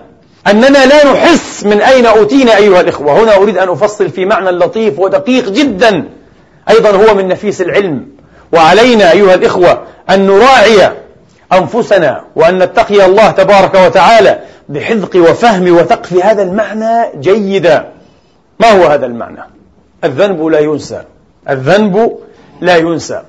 أننا 0.46 0.86
لا 0.86 1.12
نحس 1.12 1.64
من 1.64 1.80
أين 1.80 2.06
أوتينا 2.06 2.56
أيها 2.56 2.80
الإخوة. 2.80 3.22
هنا 3.22 3.36
أريد 3.36 3.58
أن 3.58 3.68
أفصل 3.68 4.10
في 4.10 4.24
معنى 4.24 4.50
لطيف 4.50 4.98
ودقيق 4.98 5.48
جدا. 5.48 6.08
أيضا 6.70 6.90
هو 6.90 7.14
من 7.14 7.28
نفيس 7.28 7.60
العلم. 7.60 8.06
وعلينا 8.52 9.12
أيها 9.12 9.34
الإخوة 9.34 9.82
أن 10.10 10.26
نراعي 10.26 10.90
أنفسنا 11.52 12.24
وأن 12.36 12.58
نتقي 12.58 13.04
الله 13.04 13.30
تبارك 13.30 13.74
وتعالى 13.74 14.38
بحذق 14.68 15.16
وفهم 15.16 15.76
وثقف 15.76 16.12
هذا 16.12 16.42
المعنى 16.42 17.20
جيدا. 17.20 17.88
ما 18.60 18.70
هو 18.70 18.86
هذا 18.86 19.06
المعنى؟ 19.06 19.44
الذنب 20.04 20.46
لا 20.46 20.58
ينسى. 20.58 21.02
الذنب 21.48 22.18
لا 22.60 22.76
ينسى. 22.76 23.22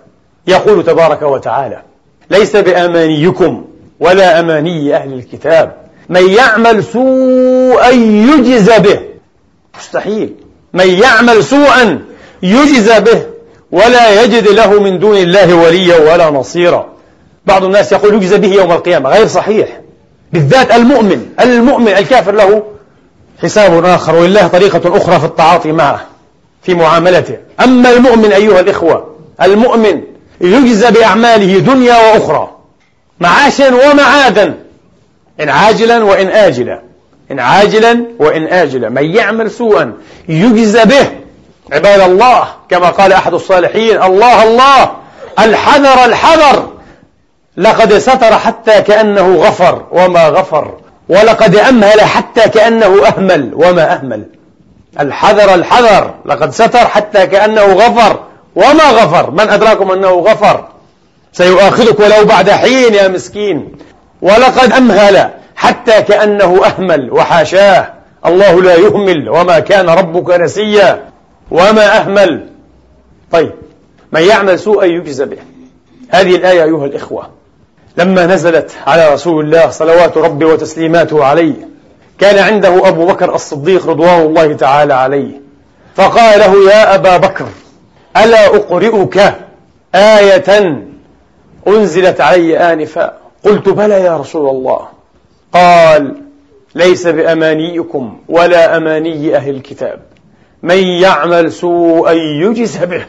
يقول 0.47 0.83
تبارك 0.83 1.21
وتعالى 1.21 1.81
ليس 2.29 2.55
بأمانيكم 2.55 3.65
ولا 3.99 4.39
أماني 4.39 4.95
أهل 4.95 5.13
الكتاب. 5.13 5.75
من 6.09 6.29
يعمل 6.29 6.83
سوءا 6.83 7.89
يجز 7.89 8.69
به. 8.69 8.99
مستحيل. 9.79 10.33
من 10.73 10.87
يعمل 10.87 11.43
سوءا 11.43 12.01
يجز 12.43 12.91
به 12.91 13.21
ولا 13.71 14.23
يجد 14.23 14.47
له 14.47 14.79
من 14.81 14.99
دون 14.99 15.17
الله 15.17 15.55
وليا 15.55 16.13
ولا 16.13 16.29
نصيرا. 16.29 16.89
بعض 17.45 17.63
الناس 17.63 17.91
يقول 17.91 18.13
يجزى 18.13 18.37
به 18.37 18.53
يوم 18.53 18.71
القيامة 18.71 19.09
غير 19.09 19.27
صحيح. 19.27 19.81
بالذات 20.33 20.71
المؤمن 20.71 21.25
المؤمن 21.39 21.87
الكافر 21.87 22.31
له 22.31 22.63
حساب 23.41 23.85
آخر 23.85 24.15
ولله 24.15 24.47
طريقة 24.47 24.97
أخرى 24.97 25.19
في 25.19 25.25
التعاطي 25.25 25.71
معه 25.71 26.05
في 26.61 26.73
معاملته. 26.73 27.37
أما 27.63 27.91
المؤمن 27.91 28.31
أيها 28.31 28.59
الإخوة 28.59 29.10
المؤمن 29.43 30.01
يجزى 30.41 30.91
بأعماله 30.91 31.59
دنيا 31.59 31.97
وأخرى 31.97 32.49
معاشا 33.19 33.67
ومعادا 33.67 34.59
إن 35.41 35.49
عاجلا 35.49 36.03
وإن 36.03 36.27
آجلا 36.27 36.81
إن 37.31 37.39
عاجلا 37.39 38.05
وإن 38.19 38.47
آجلا. 38.47 38.89
من 38.89 39.15
يعمل 39.15 39.51
سوءا 39.51 39.93
يجزى 40.29 40.85
به 40.85 41.07
عباد 41.71 41.99
الله 41.99 42.47
كما 42.69 42.89
قال 42.89 43.13
أحد 43.13 43.33
الصالحين 43.33 44.03
الله 44.03 44.43
الله 44.43 44.91
الحذر 45.39 46.05
الحذر. 46.05 46.69
لقد 47.57 47.93
ستر 47.93 48.33
حتى 48.33 48.81
كأنه 48.81 49.35
غفر 49.35 49.85
وما 49.91 50.27
غفر 50.29 50.77
ولقد 51.09 51.55
أمهل 51.55 52.01
حتى 52.01 52.49
كأنه 52.49 53.07
أهمل 53.07 53.51
وما 53.53 53.93
أهمل. 53.93 54.25
الحذر 54.99 55.55
الحذر 55.55 56.13
لقد 56.25 56.51
ستر 56.51 56.87
حتى 56.87 57.27
كأنه 57.27 57.61
غفر. 57.61 58.19
وما 58.55 58.91
غفر؟ 58.91 59.31
من 59.31 59.49
أدراكم 59.49 59.91
أنه 59.91 60.09
غفر؟ 60.09 60.67
سيؤاخذك 61.33 61.99
ولو 61.99 62.25
بعد 62.25 62.49
حين 62.49 62.93
يا 62.93 63.07
مسكين. 63.07 63.71
ولقد 64.21 64.71
أمهل 64.71 65.29
حتى 65.55 66.01
كأنه 66.01 66.61
أهمل 66.65 67.13
وحاشاه. 67.13 67.93
الله 68.25 68.61
لا 68.61 68.75
يهمل 68.75 69.29
وما 69.29 69.59
كان 69.59 69.89
ربك 69.89 70.39
نسيا. 70.39 71.05
وما 71.51 71.97
أهمل. 71.97 72.47
طيب 73.31 73.51
من 74.11 74.21
يعمل 74.21 74.59
سوءا 74.59 74.85
يجزى 74.85 75.25
به. 75.25 75.37
هذه 76.09 76.35
الآية 76.35 76.63
أيها 76.63 76.85
الإخوة. 76.85 77.29
لما 77.97 78.25
نزلت 78.25 78.71
على 78.87 79.13
رسول 79.13 79.45
الله 79.45 79.69
صلوات 79.69 80.17
ربي 80.17 80.45
وتسليماته 80.45 81.25
عليه 81.25 81.53
كان 82.19 82.53
عنده 82.53 82.87
أبو 82.87 83.05
بكر 83.05 83.35
الصديق 83.35 83.87
رضوان 83.87 84.21
الله 84.21 84.53
تعالى 84.53 84.93
عليه. 84.93 85.41
فقال 85.95 86.39
له 86.39 86.71
يا 86.71 86.95
أبا 86.95 87.17
بكر 87.17 87.45
ألا 88.17 88.45
أقرئك 88.45 89.33
آية 89.95 90.83
أنزلت 91.67 92.21
علي 92.21 92.57
آنفا؟ 92.57 93.13
قلت 93.45 93.69
بلى 93.69 94.01
يا 94.01 94.17
رسول 94.17 94.49
الله. 94.49 94.87
قال 95.53 96.15
ليس 96.75 97.07
بأمانيكم 97.07 98.17
ولا 98.29 98.77
أماني 98.77 99.35
أهل 99.35 99.55
الكتاب. 99.55 99.99
من 100.63 100.77
يعمل 100.77 101.51
سوءا 101.51 102.11
يجز 102.11 102.77
به 102.77 103.05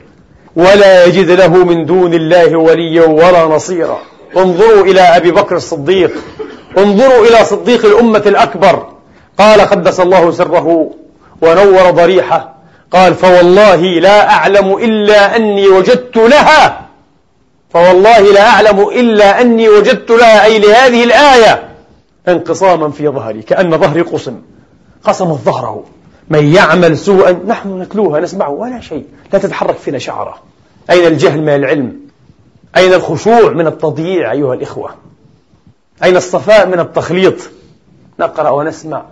ولا 0.56 1.04
يجد 1.04 1.30
له 1.30 1.64
من 1.64 1.86
دون 1.86 2.14
الله 2.14 2.56
وليا 2.56 3.06
ولا 3.06 3.44
نصيرا. 3.44 3.98
انظروا 4.36 4.84
إلى 4.84 5.00
أبي 5.00 5.30
بكر 5.30 5.56
الصديق. 5.56 6.12
انظروا 6.78 7.26
إلى 7.26 7.44
صديق 7.44 7.84
الأمة 7.86 8.22
الأكبر. 8.26 8.86
قال 9.38 9.60
قدس 9.60 10.00
الله 10.00 10.30
سره 10.30 10.90
ونور 11.42 11.90
ضريحه. 11.90 12.61
قال 12.92 13.14
فوالله 13.14 13.76
لا 13.82 14.30
أعلم 14.30 14.76
إلا 14.76 15.36
أني 15.36 15.68
وجدت 15.68 16.16
لها. 16.16 16.88
فوالله 17.70 18.20
لا 18.32 18.48
أعلم 18.48 18.88
إلا 18.88 19.40
أني 19.40 19.68
وجدت 19.68 20.10
لها. 20.10 20.44
أي 20.44 20.58
لهذه 20.58 21.04
الآية. 21.04 21.68
انقصاما 22.28 22.90
في 22.90 23.08
ظهري 23.08 23.42
كأن 23.42 23.78
ظهري 23.78 24.00
قصم 24.00 24.40
قصمت 25.04 25.38
ظهره 25.38 25.84
من 26.28 26.54
يعمل 26.54 26.98
سوءا 26.98 27.40
نحن 27.46 27.82
نتلوها 27.82 28.20
نسمعه 28.20 28.50
ولا 28.50 28.80
شيء. 28.80 29.04
لا 29.32 29.38
تتحرك 29.38 29.76
فينا 29.76 29.98
شعرة. 29.98 30.34
أين 30.90 31.06
الجهل 31.06 31.42
من 31.42 31.48
العلم؟ 31.48 32.00
أين 32.76 32.92
الخشوع 32.92 33.50
من 33.50 33.66
التضييع 33.66 34.32
أيها 34.32 34.54
الإخوة؟ 34.54 34.94
أين 36.04 36.16
الصفاء 36.16 36.66
من 36.66 36.80
التخليط؟ 36.80 37.34
نقرأ 38.20 38.50
ونسمع. 38.50 39.02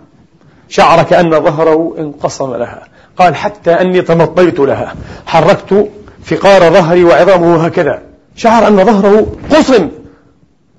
شعر 0.69 1.03
كأن 1.03 1.31
ظهره 1.31 1.95
انقسم 1.97 2.55
لها. 2.55 2.87
قال 3.17 3.35
حتى 3.35 3.71
أني 3.71 4.01
تمطيت 4.01 4.59
لها. 4.59 4.95
حركت 5.25 5.89
فقار 6.25 6.73
ظهري 6.73 7.03
وعظامه 7.03 7.65
هكذا. 7.65 8.01
شعر 8.35 8.67
أن 8.67 8.85
ظهره 8.85 9.27
قصم 9.51 9.89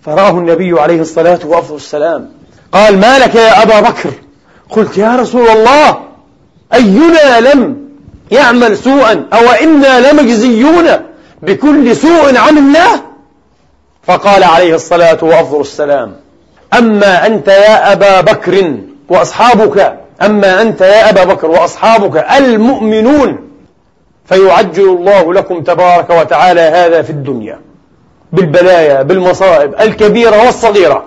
فرآه 0.03 0.31
النبي 0.31 0.81
عليه 0.81 1.01
الصلاة 1.01 1.41
والسلام. 1.45 2.29
قال 2.73 2.99
ما 2.99 3.19
لك 3.19 3.35
يا 3.35 3.63
أبا 3.63 3.81
بكر؟ 3.81 4.11
قلت 4.71 4.99
يا 4.99 5.17
رسول 5.17 5.49
الله 5.49 5.99
أينا 6.75 7.41
لم 7.41 7.89
يعمل 8.31 8.77
سوءا 8.77 9.27
أو 9.33 9.51
إنا 9.51 10.13
لمجزيون 10.13 10.85
بكل 11.43 11.97
سوء 11.97 12.37
عملناه 12.39 13.03
فقال 14.03 14.45
عليه 14.45 14.75
الصلاة 14.75 15.25
والسلام 15.25 16.13
أما 16.79 17.27
أنت 17.27 17.49
يا 17.49 17.93
أبا 17.93 18.21
بكر 18.21 18.75
وأصحابك 19.09 19.99
أما 20.23 20.63
أنت 20.63 20.81
يا 20.81 21.11
أبا 21.11 21.25
بكر 21.25 21.51
وأصحابك 21.51 22.17
المؤمنون 22.39 23.39
فيعجل 24.25 24.89
الله 24.89 25.35
لكم 25.35 25.63
تبارك 25.63 26.11
وتعالى 26.11 26.61
هذا 26.61 27.03
في 27.03 27.11
الدنيا 27.11 27.61
بالبلايا 28.33 29.03
بالمصائب 29.03 29.75
الكبيرة 29.81 30.47
والصغيرة 30.47 31.05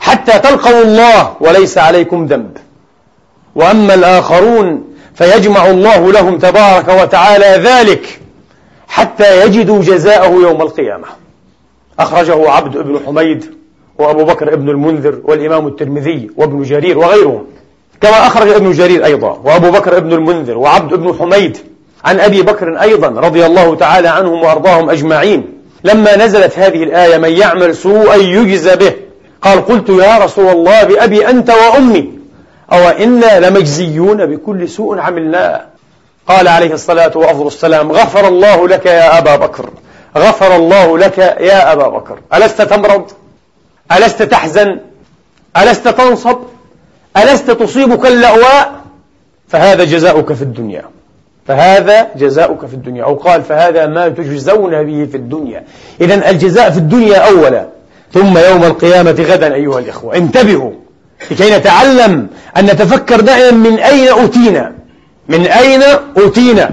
حتى 0.00 0.38
تلقوا 0.38 0.82
الله 0.82 1.36
وليس 1.40 1.78
عليكم 1.78 2.26
ذنب. 2.26 2.56
وأما 3.54 3.94
الآخرون 3.94 4.84
فيجمع 5.14 5.66
الله 5.66 6.12
لهم 6.12 6.38
تبارك 6.38 6.88
وتعالى 6.88 7.46
ذلك 7.46 8.20
حتى 8.88 9.46
يجدوا 9.46 9.82
جزاءه 9.82 10.30
يوم 10.30 10.62
القيامة. 10.62 11.06
أخرجه 11.98 12.50
عبد 12.50 12.78
بن 12.78 13.00
حميد 13.06 13.54
وأبو 13.98 14.24
بكر 14.24 14.56
بن 14.56 14.68
المنذر 14.68 15.20
والإمام 15.24 15.66
الترمذي 15.66 16.30
وابن 16.36 16.62
جرير 16.62 16.98
وغيرهم. 16.98 17.46
كما 18.02 18.26
أخرج 18.26 18.48
ابن 18.48 18.72
جرير 18.72 19.04
أيضا 19.04 19.40
وأبو 19.44 19.70
بكر 19.70 19.98
بن 19.98 20.12
المنذر 20.12 20.58
وعبد 20.58 20.94
بن 20.94 21.14
حميد 21.18 21.58
عن 22.04 22.20
أبي 22.20 22.42
بكر 22.42 22.80
أيضا 22.80 23.08
رضي 23.08 23.46
الله 23.46 23.76
تعالى 23.76 24.08
عنهم 24.08 24.42
وأرضاهم 24.42 24.90
أجمعين. 24.90 25.58
لما 25.84 26.16
نزلت 26.16 26.58
هذه 26.58 26.82
الآية 26.82 27.16
من 27.18 27.30
يعمل 27.30 27.76
سوءا 27.76 28.14
يجزى 28.14 28.76
به 28.76 28.92
قال 29.42 29.66
قلت 29.66 29.88
يا 29.88 30.18
رسول 30.18 30.48
الله 30.48 30.84
بأبي 30.84 31.28
أنت 31.28 31.50
وأمي 31.50 32.12
أو 32.72 32.88
إنا 32.88 33.40
لمجزيون 33.40 34.26
بكل 34.26 34.68
سوء 34.68 34.98
عملناه 34.98 35.60
قال 36.28 36.48
عليه 36.48 36.72
الصلاة 36.72 37.12
والسلام 37.16 37.92
غفر 37.92 38.28
الله 38.28 38.68
لك 38.68 38.86
يا 38.86 39.18
أبا 39.18 39.36
بكر 39.36 39.70
غفر 40.18 40.56
الله 40.56 40.98
لك 40.98 41.18
يا 41.18 41.72
أبا 41.72 41.88
بكر. 41.88 42.18
ألست 42.34 42.62
تمرض؟ 42.62 43.10
ألست 43.92 44.22
تحزن؟ 44.22 44.80
ألست 45.56 45.88
تنصب؟ 45.88 46.38
ألست 47.16 47.50
تصيبك 47.50 48.06
اللأواء؟ 48.06 48.72
فهذا 49.48 49.84
جزاؤك 49.84 50.32
في 50.32 50.42
الدنيا. 50.42 50.84
فهذا 51.46 52.08
جزاؤك 52.16 52.66
في 52.66 52.74
الدنيا. 52.74 53.04
أو 53.04 53.14
قال 53.14 53.42
فهذا 53.42 53.86
ما 53.86 54.08
تجزون 54.08 54.82
به 54.82 55.08
في 55.10 55.16
الدنيا. 55.16 55.64
إذا 56.00 56.30
الجزاء 56.30 56.70
في 56.70 56.78
الدنيا 56.78 57.18
أولا. 57.18 57.66
ثم 58.12 58.38
يوم 58.38 58.64
القيامة 58.64 59.10
غدا 59.10 59.54
أيها 59.54 59.78
الإخوة. 59.78 60.16
انتبهوا 60.16 60.72
لكي 61.30 61.56
نتعلم 61.56 62.26
أن 62.56 62.64
نتفكر 62.64 63.20
دائما 63.20 63.70
من 63.70 63.78
أين 63.78 64.08
أوتينا. 64.08 64.72
من 65.28 65.46
أين 65.46 65.82
أوتينا؟ 66.18 66.70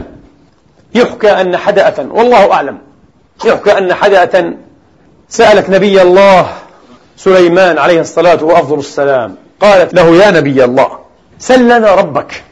يحكى 0.96 1.32
أن 1.32 1.58
حدأة 1.58 2.08
والله 2.12 2.54
أعلم. 2.54 2.78
يحكى 3.46 3.78
أن 3.78 3.94
حدأة 3.94 4.54
سألت 5.30 5.70
نبي 5.70 6.02
الله 6.02 6.48
سليمان 7.18 7.78
عليه 7.78 8.02
الصلاة 8.02 8.44
وأفضل 8.44 8.80
السلام 8.80 9.36
قالت 9.60 9.94
له 9.94 10.16
يا 10.16 10.32
نبي 10.32 10.64
الله 10.66 11.00
سل 11.40 11.64
لنا 11.66 11.96
ربك 11.96 12.44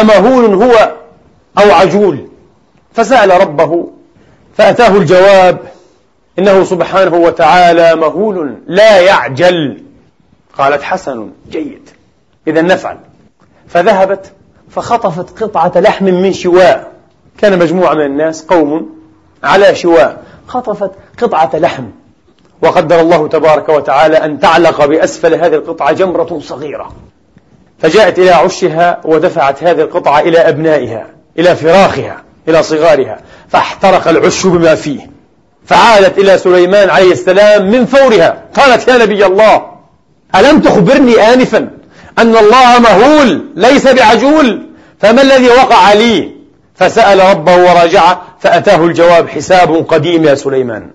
أمهول 0.00 0.62
هو 0.62 0.92
أو 1.58 1.70
عجول? 1.70 2.28
فسأل 2.94 3.40
ربه 3.40 3.88
فأتاه 4.56 4.96
الجواب 4.96 5.58
إنه 6.38 6.64
سبحانه 6.64 7.16
وتعالى 7.16 7.94
مهول 7.94 8.58
لا 8.66 9.00
يعجل. 9.00 9.82
قالت 10.58 10.82
حسن 10.82 11.30
جيد 11.50 11.90
إذا 12.46 12.62
نفعل. 12.62 12.98
فذهبت 13.68 14.32
فخطفت 14.70 15.42
قطعة 15.42 15.72
لحم 15.76 16.04
من 16.04 16.32
شواء. 16.32 16.92
كان 17.38 17.58
مجموعة 17.58 17.94
من 17.94 18.06
الناس 18.06 18.44
قوم 18.44 18.98
على 19.44 19.74
شواء. 19.74 20.24
خطفت 20.46 20.90
قطعة 21.18 21.50
لحم. 21.54 21.84
وقدر 22.64 23.00
الله 23.00 23.28
تبارك 23.28 23.68
وتعالى 23.68 24.16
أن 24.16 24.40
تعلق 24.40 24.84
بأسفل 24.84 25.34
هذه 25.34 25.54
القطعة 25.54 25.92
جمرة 25.92 26.40
صغيرة 26.42 26.92
فجاءت 27.78 28.18
إلى 28.18 28.30
عشها 28.30 29.00
ودفعت 29.04 29.62
هذه 29.62 29.80
القطعة 29.80 30.20
إلى 30.20 30.38
أبنائها 30.38 31.06
إلى 31.38 31.56
فراخها 31.56 32.22
إلى 32.48 32.62
صغارها 32.62 33.20
فاحترق 33.48 34.08
العش 34.08 34.46
بما 34.46 34.74
فيه 34.74 35.10
فعادت 35.66 36.18
إلى 36.18 36.38
سليمان 36.38 36.90
عليه 36.90 37.12
السلام 37.12 37.70
من 37.70 37.86
فورها 37.86 38.42
قالت 38.54 38.88
يا 38.88 38.98
نبي 38.98 39.26
الله 39.26 39.62
ألم 40.34 40.60
تخبرني 40.60 41.32
آنفا 41.32 41.70
أن 42.18 42.36
الله 42.36 42.78
مهول 42.78 43.46
ليس 43.54 43.86
بعجول 43.86 44.66
فما 45.00 45.22
الذي 45.22 45.48
وقع 45.48 45.92
لي؟ 45.92 46.34
فسأل 46.74 47.20
ربه 47.30 47.56
وراجعه 47.56 48.22
فأتاه 48.40 48.84
الجواب 48.84 49.28
حساب 49.28 49.86
قديم 49.88 50.24
يا 50.24 50.34
سليمان. 50.34 50.90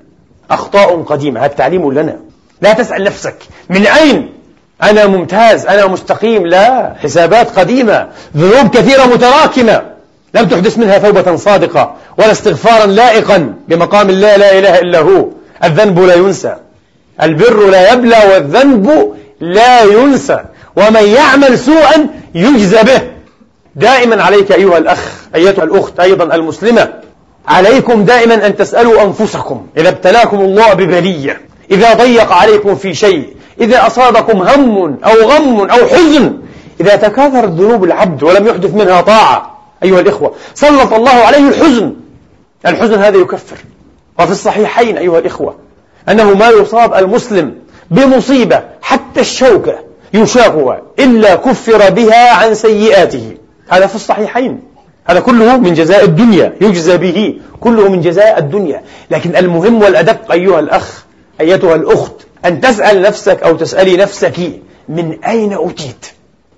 أخطاء 0.52 1.02
قديمة. 1.02 1.40
هذا 1.40 1.48
تعليم 1.48 1.92
لنا. 1.92 2.20
لا 2.62 2.74
تسأل 2.74 3.04
نفسك. 3.04 3.36
من 3.70 3.88
أين؟ 3.88 4.34
أنا 4.84 5.08
ممتاز. 5.08 5.66
أنا 5.66 5.88
مستقيم. 5.88 6.48
لا. 6.48 6.96
حسابات 7.04 7.60
قديمة. 7.60 8.08
ذنوب 8.38 8.70
كثيرة 8.70 9.06
متراكمة. 9.06 9.82
لم 10.34 10.48
تحدث 10.48 10.78
منها 10.78 10.98
توبة 10.98 11.36
صادقة 11.36 11.96
ولا 12.18 12.32
استغفارا 12.32 12.86
لائقا 12.86 13.54
بمقام 13.68 14.10
الله 14.10 14.36
لا 14.36 14.60
إله 14.60 14.80
إلا 14.80 15.00
هو. 15.00 15.26
الذنب 15.64 16.00
لا 16.00 16.16
ينسى. 16.16 16.56
البر 17.22 17.70
لا 17.70 17.94
يبلى 17.94 18.18
والذنب 18.34 19.14
لا 19.40 19.82
ينسى. 19.82 20.44
ومن 20.76 21.04
يعمل 21.04 21.60
سوءا 21.60 22.08
يجزى 22.36 22.84
به. 22.84 23.02
دائما 23.76 24.24
عليك 24.24 24.52
أيها 24.52 24.78
الأخ 24.78 25.14
أيتها 25.36 25.64
الأخت 25.64 26.00
أيضا 26.00 26.36
المسلمة. 26.36 26.90
عليكم 27.50 28.06
دائما 28.06 28.48
أن 28.48 28.56
تسألوا 28.56 29.04
أنفسكم. 29.04 29.68
إذا 29.78 29.90
ابتلاكم 29.90 30.40
الله 30.40 30.74
ببلية 30.74 31.42
إذا 31.72 31.94
ضيق 31.94 32.32
عليكم 32.32 32.76
في 32.76 32.94
شيء 32.94 33.36
إذا 33.62 33.88
أصابكم 33.88 34.42
هم 34.42 34.98
أو 35.06 35.30
غم 35.30 35.70
أو 35.70 35.88
حزن 35.88 36.38
إذا 36.82 36.96
تكاثرت 36.96 37.50
ذنوب 37.50 37.84
العبد 37.84 38.24
ولم 38.24 38.48
يحدث 38.48 38.74
منها 38.74 39.02
طاعة 39.02 39.58
أيها 39.84 40.00
الإخوة 40.00 40.34
سلط 40.54 40.94
الله 40.94 41.12
عليه 41.12 41.50
الحزن. 41.50 41.94
الحزن 42.66 43.00
هذا 43.02 43.18
يكفر. 43.18 43.58
وفي 44.20 44.32
الصحيحين 44.32 44.98
أيها 44.98 45.20
الإخوة 45.20 45.56
أنه 46.10 46.34
ما 46.34 46.50
يصاب 46.50 46.94
المسلم 46.94 47.56
بمصيبة 47.92 48.64
حتى 48.82 49.20
الشوكة 49.20 49.80
يشاقها 50.14 50.82
إلا 51.00 51.36
كفر 51.36 51.90
بها 51.90 52.34
عن 52.34 52.56
سيئاته. 52.56 53.38
هذا 53.70 53.88
في 53.88 53.96
الصحيحين. 53.96 54.69
هذا 55.06 55.20
كله 55.20 55.58
من 55.58 55.74
جزاء 55.74 56.04
الدنيا 56.04 56.54
يجزى 56.62 56.98
به 56.98 57.36
كله 57.60 57.90
من 57.90 58.02
جزاء 58.02 58.40
الدنيا. 58.40 58.84
لكن 59.12 59.36
المهم 59.36 59.82
والأدق 59.82 60.32
أيها 60.32 60.60
الأخ 60.60 61.04
أيتها 61.42 61.76
الأخت 61.76 62.14
أن 62.46 62.62
تسأل 62.62 63.02
نفسك 63.02 63.44
أو 63.44 63.56
تسألي 63.56 63.98
نفسك 63.98 64.40
من 64.90 65.24
أين 65.24 65.54
أتيت 65.54 66.06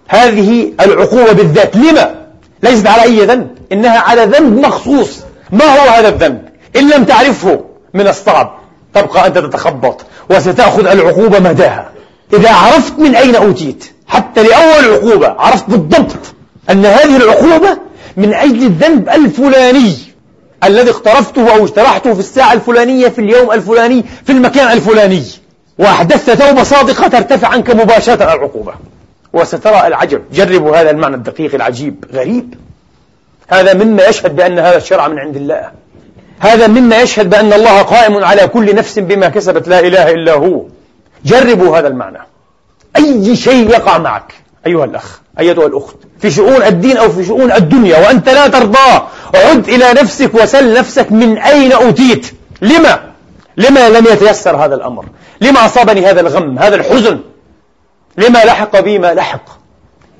هذه 0.08 0.74
العقوبة 0.80 1.32
بالذات. 1.32 1.76
لما؟ 1.76 2.16
ليست 2.64 2.88
على 2.88 3.04
أي 3.04 3.26
ذنب 3.26 3.48
إنها 3.72 4.00
على 4.00 4.26
ذنب 4.26 4.66
مخصوص. 4.66 5.20
ما 5.52 5.66
هو 5.66 5.90
هذا 5.90 6.10
الذنب؟ 6.10 6.42
إن 6.76 6.90
لم 6.90 7.04
تعرفه 7.04 7.62
من 7.94 8.08
الصعب 8.08 8.60
تبقى 8.94 9.28
أنت 9.28 9.38
تتخبط 9.38 10.02
وستأخذ 10.30 10.88
العقوبة 10.88 11.40
مداها. 11.40 11.92
إذا 12.34 12.52
عرفت 12.52 13.00
من 13.00 13.16
أين 13.16 13.36
أوتيت 13.36 13.92
حتى 14.08 14.44
لأول 14.44 14.94
عقوبة 14.94 15.28
عرفت 15.28 15.70
بالضبط 15.70 16.18
أن 16.70 16.86
هذه 16.86 17.18
العقوبة 17.18 17.78
من 18.18 18.34
أجل 18.34 18.64
الذنب 18.64 19.10
الفلاني 19.10 19.98
الذي 20.64 20.90
اقترفته 20.90 21.56
أو 21.56 21.66
اجترحته 21.66 22.14
في 22.14 22.20
الساعة 22.20 22.54
الفلانية 22.54 23.08
في 23.08 23.20
اليوم 23.20 23.52
الفلاني 23.52 24.06
في 24.26 24.32
المكان 24.32 24.72
الفلاني. 24.72 25.24
وأحدثت 25.78 26.30
توبة 26.30 26.64
صادقة 26.64 27.08
ترتفع 27.08 27.48
عنك 27.48 27.70
مباشرة 27.70 28.24
العقوبة. 28.24 28.74
وسترى 29.34 29.88
العجب. 29.88 30.24
جربوا 30.34 30.78
هذا 30.78 30.92
المعنى 30.92 31.16
الدقيق 31.16 31.56
العجيب. 31.56 32.06
غريب. 32.14 32.54
هذا 33.48 33.74
مما 33.74 34.04
يشهد 34.04 34.36
بأن 34.36 34.60
هذا 34.60 34.78
الشرع 34.78 35.08
من 35.08 35.20
عند 35.20 35.36
الله. 35.36 35.72
هذا 36.40 36.68
مما 36.68 37.02
يشهد 37.02 37.30
بأن 37.30 37.54
الله 37.54 37.82
قائم 37.82 38.24
على 38.24 38.48
كل 38.48 38.76
نفس 38.76 39.00
بما 39.00 39.30
كسبت. 39.30 39.68
لا 39.68 39.80
إله 39.80 40.12
إلا 40.12 40.34
هو. 40.34 40.66
جربوا 41.26 41.78
هذا 41.78 41.88
المعنى. 41.88 42.20
أي 42.98 43.36
شيء 43.36 43.70
يقع 43.70 43.98
معك 43.98 44.34
أيها 44.68 44.86
الأخ. 44.86 45.21
أيتها 45.40 45.68
الأخت 45.68 45.96
في 46.20 46.32
شؤون 46.32 46.64
الدين 46.64 46.98
أو 46.98 47.10
في 47.10 47.26
شؤون 47.26 47.52
الدنيا 47.52 47.98
وأنت 47.98 48.30
لا 48.30 48.48
ترضاه 48.48 49.08
عد 49.36 49.70
إلى 49.70 49.94
نفسك 49.94 50.36
وسل 50.36 50.74
نفسك 50.74 51.12
من 51.12 51.38
أين 51.38 51.72
أوتيت؟ 51.72 52.28
لما؟ 52.62 53.12
لما 53.58 53.90
لم 53.90 54.06
يتيسر 54.06 54.56
هذا 54.56 54.76
الأمر؟ 54.76 55.06
لما 55.42 55.66
أصابني 55.66 56.06
هذا 56.06 56.22
الغم 56.22 56.60
هذا 56.60 56.76
الحزن؟ 56.76 57.20
لما 58.18 58.46
لحق 58.46 58.80
بي 58.80 59.00
ما 59.00 59.14
لحق؟ 59.14 59.46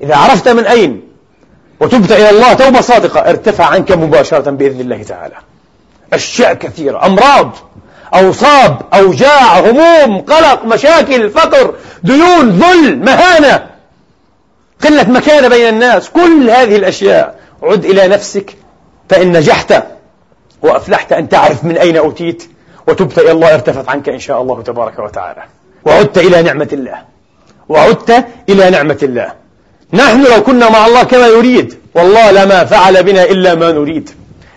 إذا 0.02 0.16
عرفت 0.16 0.48
من 0.48 0.64
أين؟ 0.64 1.02
وتبت 1.80 2.12
إلى 2.12 2.30
الله 2.30 2.52
توبة 2.52 2.80
صادقة 2.80 3.20
ارتفع 3.20 3.64
عنك 3.64 3.92
مباشرة 3.92 4.50
بإذن 4.50 4.80
الله 4.80 5.02
تعالى. 5.02 5.34
أشياء 6.12 6.54
كثيرة 6.54 7.06
أمراض 7.06 7.56
أوصاب 8.14 8.80
أوجاع 8.94 9.60
هموم 9.60 10.20
قلق 10.20 10.64
مشاكل 10.64 11.30
فقر 11.30 11.74
ديون 12.02 12.48
ذل 12.50 12.98
مهانة. 12.98 13.71
قلة 14.84 15.10
مكانة 15.10 15.48
بين 15.48 15.68
الناس. 15.68 16.10
كل 16.10 16.50
هذه 16.50 16.76
الأشياء 16.76 17.34
عد 17.62 17.84
إلى 17.84 18.08
نفسك 18.08 18.56
فإن 19.08 19.36
نجحت 19.36 19.82
وأفلحت 20.62 21.12
أن 21.12 21.28
تعرف 21.28 21.64
من 21.64 21.78
أين 21.78 21.96
أوتيت 21.96 22.42
وتبت 22.88 23.18
إلى 23.18 23.30
الله 23.30 23.54
ارتفت 23.54 23.88
عنك 23.88 24.08
إن 24.08 24.18
شاء 24.18 24.42
الله 24.42 24.62
تبارك 24.62 24.98
وتعالى. 24.98 25.42
وعدت 25.84 26.18
إلى 26.18 26.42
نعمة 26.42 26.68
الله. 26.72 26.98
وعدت 27.68 28.24
إلى 28.48 28.70
نعمة 28.70 28.98
الله. 29.02 29.32
نحن 29.92 30.24
لو 30.24 30.42
كنا 30.42 30.70
مع 30.70 30.86
الله 30.86 31.02
كما 31.02 31.26
يريد. 31.26 31.74
والله 31.94 32.30
لما 32.30 32.64
فعل 32.64 33.02
بنا 33.02 33.24
إلا 33.24 33.54
ما 33.54 33.72
نريد. 33.72 34.10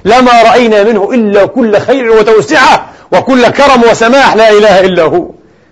لما 0.05 0.43
رأينا 0.43 0.83
منه 0.83 1.11
إلا 1.13 1.45
كل 1.45 1.79
خير 1.79 2.11
وتوسعة 2.11 2.89
وكل 3.11 3.47
كرم 3.47 3.83
وسماح. 3.91 4.35
لا 4.35 4.49
إله 4.49 4.79
إلا 4.79 5.03
هو. 5.03 5.29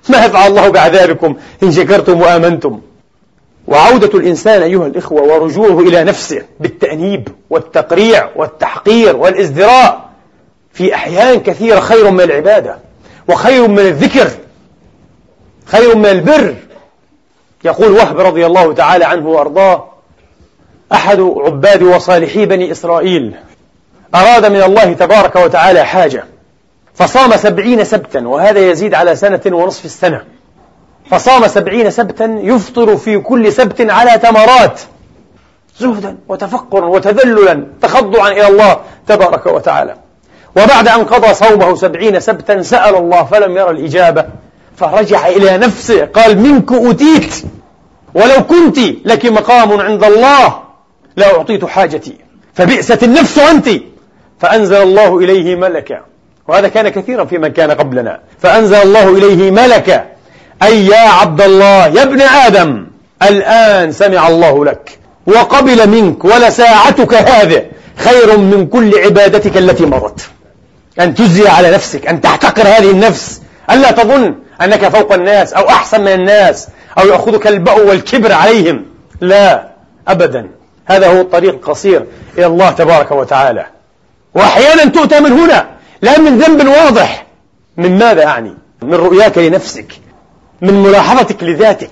ما 0.09 0.25
يفعل 0.25 0.47
الله 0.47 0.69
بعذابكم 0.69 1.35
إن 1.63 1.71
شكرتم 1.71 2.21
وآمنتم. 2.21 2.81
وعودة 3.67 4.19
الإنسان 4.19 4.61
أيها 4.61 4.87
الإخوة 4.87 5.21
ورجوعه 5.21 5.79
إلى 5.79 6.03
نفسه 6.03 6.41
بالتأنيب 6.59 7.27
والتقريع 7.49 8.29
والتحقير 8.35 9.15
والإزدراء 9.15 10.09
في 10.73 10.95
أحيان 10.95 11.39
كثيرة 11.39 11.79
خير 11.79 12.11
من 12.11 12.21
العبادة 12.21 12.77
وخير 13.27 13.67
من 13.67 13.79
الذكر 13.79 14.29
خير 15.65 15.95
من 15.95 16.05
البر. 16.05 16.55
يقول 17.63 17.91
وهب 17.91 18.19
رضي 18.19 18.45
الله 18.45 18.73
تعالى 18.73 19.05
عنه 19.05 19.29
وأرضاه 19.29 19.89
أحد 20.91 21.19
عباد 21.19 21.83
وصالحي 21.83 22.45
بني 22.45 22.71
إسرائيل 22.71 23.35
أراد 24.15 24.45
من 24.45 24.63
الله 24.63 24.93
تبارك 24.93 25.35
وتعالى 25.35 25.83
حاجة 25.83 26.25
فصام 26.93 27.37
سبعين 27.37 27.83
سبتا 27.83 28.27
وهذا 28.27 28.59
يزيد 28.59 28.93
على 28.93 29.15
سنة 29.15 29.41
ونصف 29.45 29.85
السنة. 29.85 30.25
فصام 31.13 31.47
سبعين 31.47 31.91
سبتا 31.91 32.39
يفطر 32.41 32.97
في 32.97 33.19
كل 33.19 33.53
سبت 33.53 33.81
على 33.91 34.17
تمرات 34.17 34.81
زهدا 35.79 36.17
وتفقرا 36.27 36.85
وتذللا 36.85 37.67
تخضعا 37.81 38.29
إلى 38.29 38.47
الله 38.47 38.77
تبارك 39.07 39.45
وتعالى. 39.45 39.95
وبعد 40.55 40.87
أن 40.87 41.03
قضى 41.03 41.33
صومه 41.33 41.75
سبعين 41.75 42.19
سبتا 42.19 42.61
سأل 42.61 42.95
الله 42.95 43.23
فلم 43.23 43.57
يرى 43.57 43.69
الإجابة. 43.69 44.25
فرجع 44.77 45.27
إلى 45.27 45.57
نفسه 45.57 46.05
قال 46.05 46.39
منك 46.39 46.71
أتيت 46.71 47.43
ولو 48.13 48.43
كنت 48.49 48.77
لك 49.05 49.25
مقام 49.25 49.81
عند 49.81 50.03
الله 50.03 50.59
لأعطيت 51.15 51.65
حاجتي. 51.65 52.17
فبئست 52.53 53.03
النفس 53.03 53.39
أنت. 53.39 53.69
فأنزل 54.39 54.81
الله 54.81 55.17
إليه 55.19 55.55
ملكا. 55.55 56.01
وهذا 56.47 56.67
كان 56.67 56.89
كثيرا 56.89 57.25
في 57.25 57.37
من 57.37 57.47
كان 57.47 57.71
قبلنا. 57.71 58.19
فأنزل 58.39 58.75
الله 58.75 59.17
إليه 59.17 59.51
ملكا. 59.51 60.12
أي 60.63 60.85
يا 60.85 61.09
عبد 61.09 61.41
الله 61.41 61.87
يا 61.87 62.03
ابن 62.03 62.21
آدم 62.21 62.87
الآن 63.21 63.91
سمع 63.91 64.27
الله 64.27 64.65
لك 64.65 64.99
وقبل 65.27 65.89
منك 65.89 66.25
ولساعتك 66.25 67.13
هذه 67.13 67.65
خير 67.95 68.37
من 68.37 68.67
كل 68.67 68.99
عبادتك 68.99 69.57
التي 69.57 69.85
مرت. 69.85 70.21
أن 70.99 71.15
تجزي 71.15 71.47
على 71.47 71.71
نفسك 71.71 72.07
أن 72.07 72.21
تحتقر 72.21 72.67
هذه 72.67 72.91
النفس. 72.91 73.41
ألا 73.71 73.91
تظن 73.91 74.35
أنك 74.61 74.87
فوق 74.87 75.13
الناس 75.13 75.53
أو 75.53 75.69
أحسن 75.69 76.01
من 76.01 76.13
الناس 76.13 76.67
أو 76.97 77.07
يأخذك 77.07 77.47
البأو 77.47 77.89
والكبر 77.89 78.31
عليهم. 78.31 78.85
لا 79.21 79.67
أبدا. 80.07 80.49
هذا 80.85 81.07
هو 81.07 81.21
الطريق 81.21 81.53
القصير 81.53 82.05
إلى 82.37 82.45
الله 82.45 82.71
تبارك 82.71 83.11
وتعالى. 83.11 83.65
وأحيانا 84.33 84.85
تؤتى 84.85 85.19
من 85.19 85.31
هنا 85.31 85.67
لا 86.01 86.19
من 86.19 86.37
ذنب 86.37 86.67
واضح. 86.67 87.25
من 87.77 87.97
ماذا 87.97 88.25
أعني؟ 88.25 88.53
من 88.81 88.93
رؤياك 88.93 89.37
لنفسك. 89.37 90.02
من 90.63 90.83
ملاحظتك 90.83 91.43
لذاتك. 91.43 91.91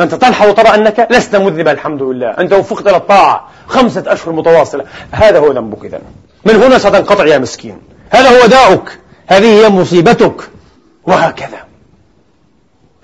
أنت 0.00 0.14
تلحظ 0.14 0.48
وترى 0.48 0.68
أنك 0.68 1.08
لست 1.10 1.36
مذنبا 1.36 1.72
الحمد 1.72 2.02
لله 2.02 2.30
أنت 2.30 2.52
وفقت 2.52 2.86
إلى 2.86 2.96
الطاعة. 2.96 3.48
خمسة 3.66 4.04
أشهر 4.06 4.32
متواصلة. 4.32 4.84
هذا 5.10 5.38
هو 5.38 5.52
ذنبك 5.52 5.84
إذا 5.84 6.00
من 6.44 6.54
هنا 6.54 6.78
ستنقطع 6.78 7.26
يا 7.26 7.38
مسكين. 7.38 7.78
هذا 8.10 8.42
هو 8.42 8.46
داؤك. 8.46 8.98
هذه 9.26 9.64
هي 9.64 9.68
مصيبتك. 9.68 10.50
وهكذا. 11.06 11.58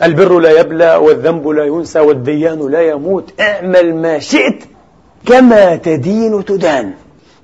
البر 0.03 0.39
لا 0.39 0.61
يبلى 0.61 0.97
والذنب 0.97 1.49
لا 1.49 1.65
ينسى 1.65 2.01
والديان 2.01 2.71
لا 2.71 2.83
يموت. 2.83 3.41
اعمل 3.41 3.95
ما 3.95 4.19
شئت 4.19 4.65
كما 5.27 5.77
تدين 5.77 6.45
تدان. 6.45 6.93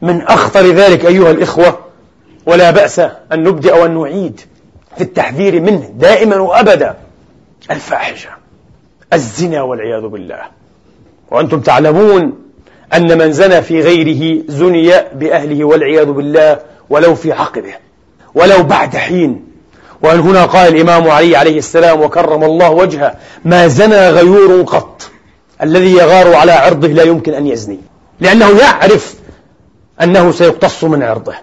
من 0.02 0.22
أخطر 0.22 0.66
ذلك 0.66 1.06
أيها 1.06 1.30
الإخوة 1.30 1.78
ولا 2.46 2.70
بأس 2.70 2.98
أن 3.32 3.42
نبدأ 3.42 3.74
وأن 3.74 4.00
نعيد 4.00 4.40
في 4.96 5.04
التحذير 5.04 5.60
منه 5.60 5.90
دائما 5.94 6.36
وأبدا. 6.36 7.03
الفاحشة 7.70 8.30
الزنا 9.12 9.62
والعياذ 9.62 10.06
بالله. 10.06 10.40
وأنتم 11.30 11.60
تعلمون 11.60 12.38
أن 12.94 13.18
من 13.18 13.32
زنى 13.32 13.62
في 13.62 13.80
غيره 13.80 14.44
زني 14.48 14.92
بأهله 15.14 15.64
والعياذ 15.64 16.06
بالله 16.06 16.58
ولو 16.90 17.14
في 17.14 17.32
عقبه 17.32 17.74
ولو 18.34 18.62
بعد 18.62 18.96
حين. 18.96 19.44
وأن 20.02 20.20
هنا 20.20 20.44
قال 20.44 20.74
الإمام 20.74 21.10
علي 21.10 21.36
عليه 21.36 21.58
السلام 21.58 22.00
وكرم 22.00 22.44
الله 22.44 22.70
وجهه 22.70 23.16
ما 23.44 23.68
زنى 23.68 24.08
غيور 24.08 24.62
قط 24.62 25.10
الذي 25.62 25.92
يغار 25.92 26.34
على 26.34 26.52
عرضه 26.52 26.88
لا 26.88 27.02
يمكن 27.02 27.34
أن 27.34 27.46
يزني. 27.46 27.78
لأنه 28.20 28.58
يعرف 28.58 29.14
أنه 30.02 30.32
سيقتص 30.32 30.84
من 30.84 31.02
عرضه 31.02 31.34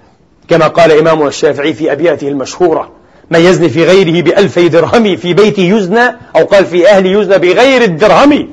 كما 0.47 0.67
قال 0.67 0.91
إمامنا 0.91 1.27
الشافعي 1.27 1.73
في 1.73 1.91
أبياته 1.91 2.27
المشهورة. 2.27 2.91
من 3.31 3.39
يزني 3.39 3.69
في 3.69 3.85
غيره 3.85 4.21
بألفي 4.21 4.69
درهم 4.69 5.15
في 5.15 5.33
بيته 5.33 5.63
يزنى 5.63 6.17
أو 6.35 6.45
قال 6.45 6.65
في 6.65 6.89
أهله 6.89 7.21
يزنى 7.21 7.37
بغير 7.37 7.81
الدرهم. 7.81 8.49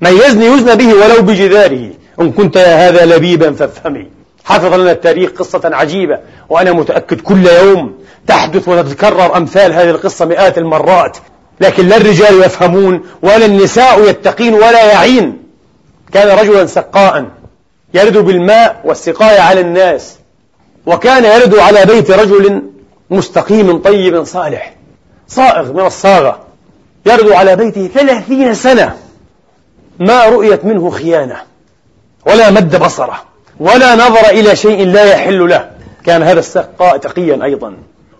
من 0.00 0.10
يزني 0.10 0.46
يزنى 0.46 0.76
به 0.76 0.94
ولو 0.94 1.22
بجداره. 1.22 1.90
إن 2.20 2.32
كنت 2.32 2.56
يا 2.56 2.88
هذا 2.88 3.04
لبيبا 3.04 3.52
فافهمي. 3.52 4.06
حفظ 4.44 4.74
لنا 4.74 4.92
التاريخ 4.92 5.30
قصة 5.30 5.60
عجيبة 5.64 6.18
وأنا 6.48 6.72
متأكد 6.72 7.20
كل 7.20 7.46
يوم 7.46 7.94
تحدث 8.26 8.68
وتتكرر 8.68 9.36
أمثال 9.36 9.72
هذه 9.72 9.90
القصة 9.90 10.24
مئات 10.24 10.58
المرات. 10.58 11.16
لكن 11.60 11.88
لا 11.88 11.96
الرجال 11.96 12.42
يفهمون 12.42 13.04
ولا 13.22 13.46
النساء 13.46 14.08
يتقين 14.08 14.54
ولا 14.54 14.92
يعين. 14.92 15.42
كان 16.12 16.38
رجلا 16.38 16.66
سقاء 16.66 17.24
يرد 17.94 18.18
بالماء 18.18 18.80
والسقاية 18.84 19.40
على 19.40 19.60
الناس 19.60 20.16
وكان 20.86 21.24
يرد 21.24 21.54
على 21.54 21.84
بيت 21.84 22.10
رجل 22.10 22.62
مستقيم 23.12 23.78
طيب 23.78 24.24
صالح. 24.24 24.74
صائغ 25.28 25.72
من 25.72 25.80
الصاغة. 25.80 26.40
يرد 27.06 27.30
على 27.30 27.56
بيته 27.56 27.90
ثلاثين 27.94 28.54
سنة. 28.54 28.96
ما 29.98 30.24
رؤيت 30.24 30.64
منه 30.64 30.90
خيانة. 30.90 31.36
ولا 32.26 32.50
مد 32.50 32.76
بصره. 32.76 33.22
ولا 33.60 33.94
نظر 33.94 34.30
إلى 34.30 34.56
شيء 34.56 34.86
لا 34.86 35.04
يحل 35.04 35.48
له. 35.48 35.70
كان 36.06 36.22
هذا 36.22 36.38
السقاء 36.38 36.96
تقيا 36.96 37.44
أيضا. 37.44 37.76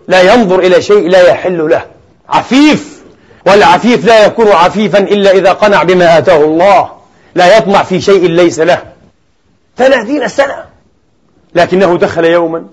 لا 0.09 0.35
ينظر 0.35 0.59
إلى 0.59 0.83
شيء 0.83 1.09
لا 1.09 1.29
يحل 1.29 1.71
له. 1.71 1.85
عفيف. 2.29 3.03
والعفيف 3.47 4.05
لا 4.05 4.27
يكون 4.27 4.49
عفيفا 4.49 4.99
إلا 4.99 5.31
إذا 5.31 5.53
قنع 5.53 5.83
بما 5.83 6.19
آتاه 6.19 6.45
الله. 6.45 6.91
لا 7.35 7.57
يطمع 7.57 7.83
في 7.83 8.01
شيء 8.01 8.29
ليس 8.29 8.61
له. 8.61 8.83
ثلاثين 9.77 10.29
سنة. 10.29 10.65
لكنه 11.55 11.99
دخل 11.99 12.25
يوما 12.25 12.67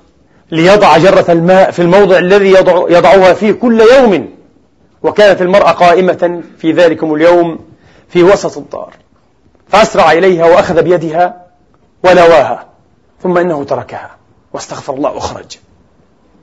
ليضع 0.52 0.98
جرة 0.98 1.26
الماء 1.30 1.72
في 1.72 1.82
الموضع 1.82 2.18
الذي 2.18 2.52
يضع 2.52 2.98
يضعها 2.98 3.34
فيه 3.34 3.52
كل 3.52 3.82
يوم. 3.82 4.30
وكانت 5.04 5.42
المرأة 5.42 5.72
قائمة 5.72 6.42
في 6.58 6.72
ذلكم 6.72 7.14
اليوم 7.14 7.60
في 8.10 8.24
وسط 8.24 8.58
الدار. 8.58 8.94
فأسرع 9.68 10.12
إليها 10.12 10.46
وأخذ 10.46 10.82
بيدها 10.82 11.46
ونواها 12.04 12.66
ثم 13.24 13.38
إنه 13.38 13.64
تركها. 13.64 14.10
واستغفر 14.54 14.94
الله 14.94 15.12
وخرج 15.12 15.58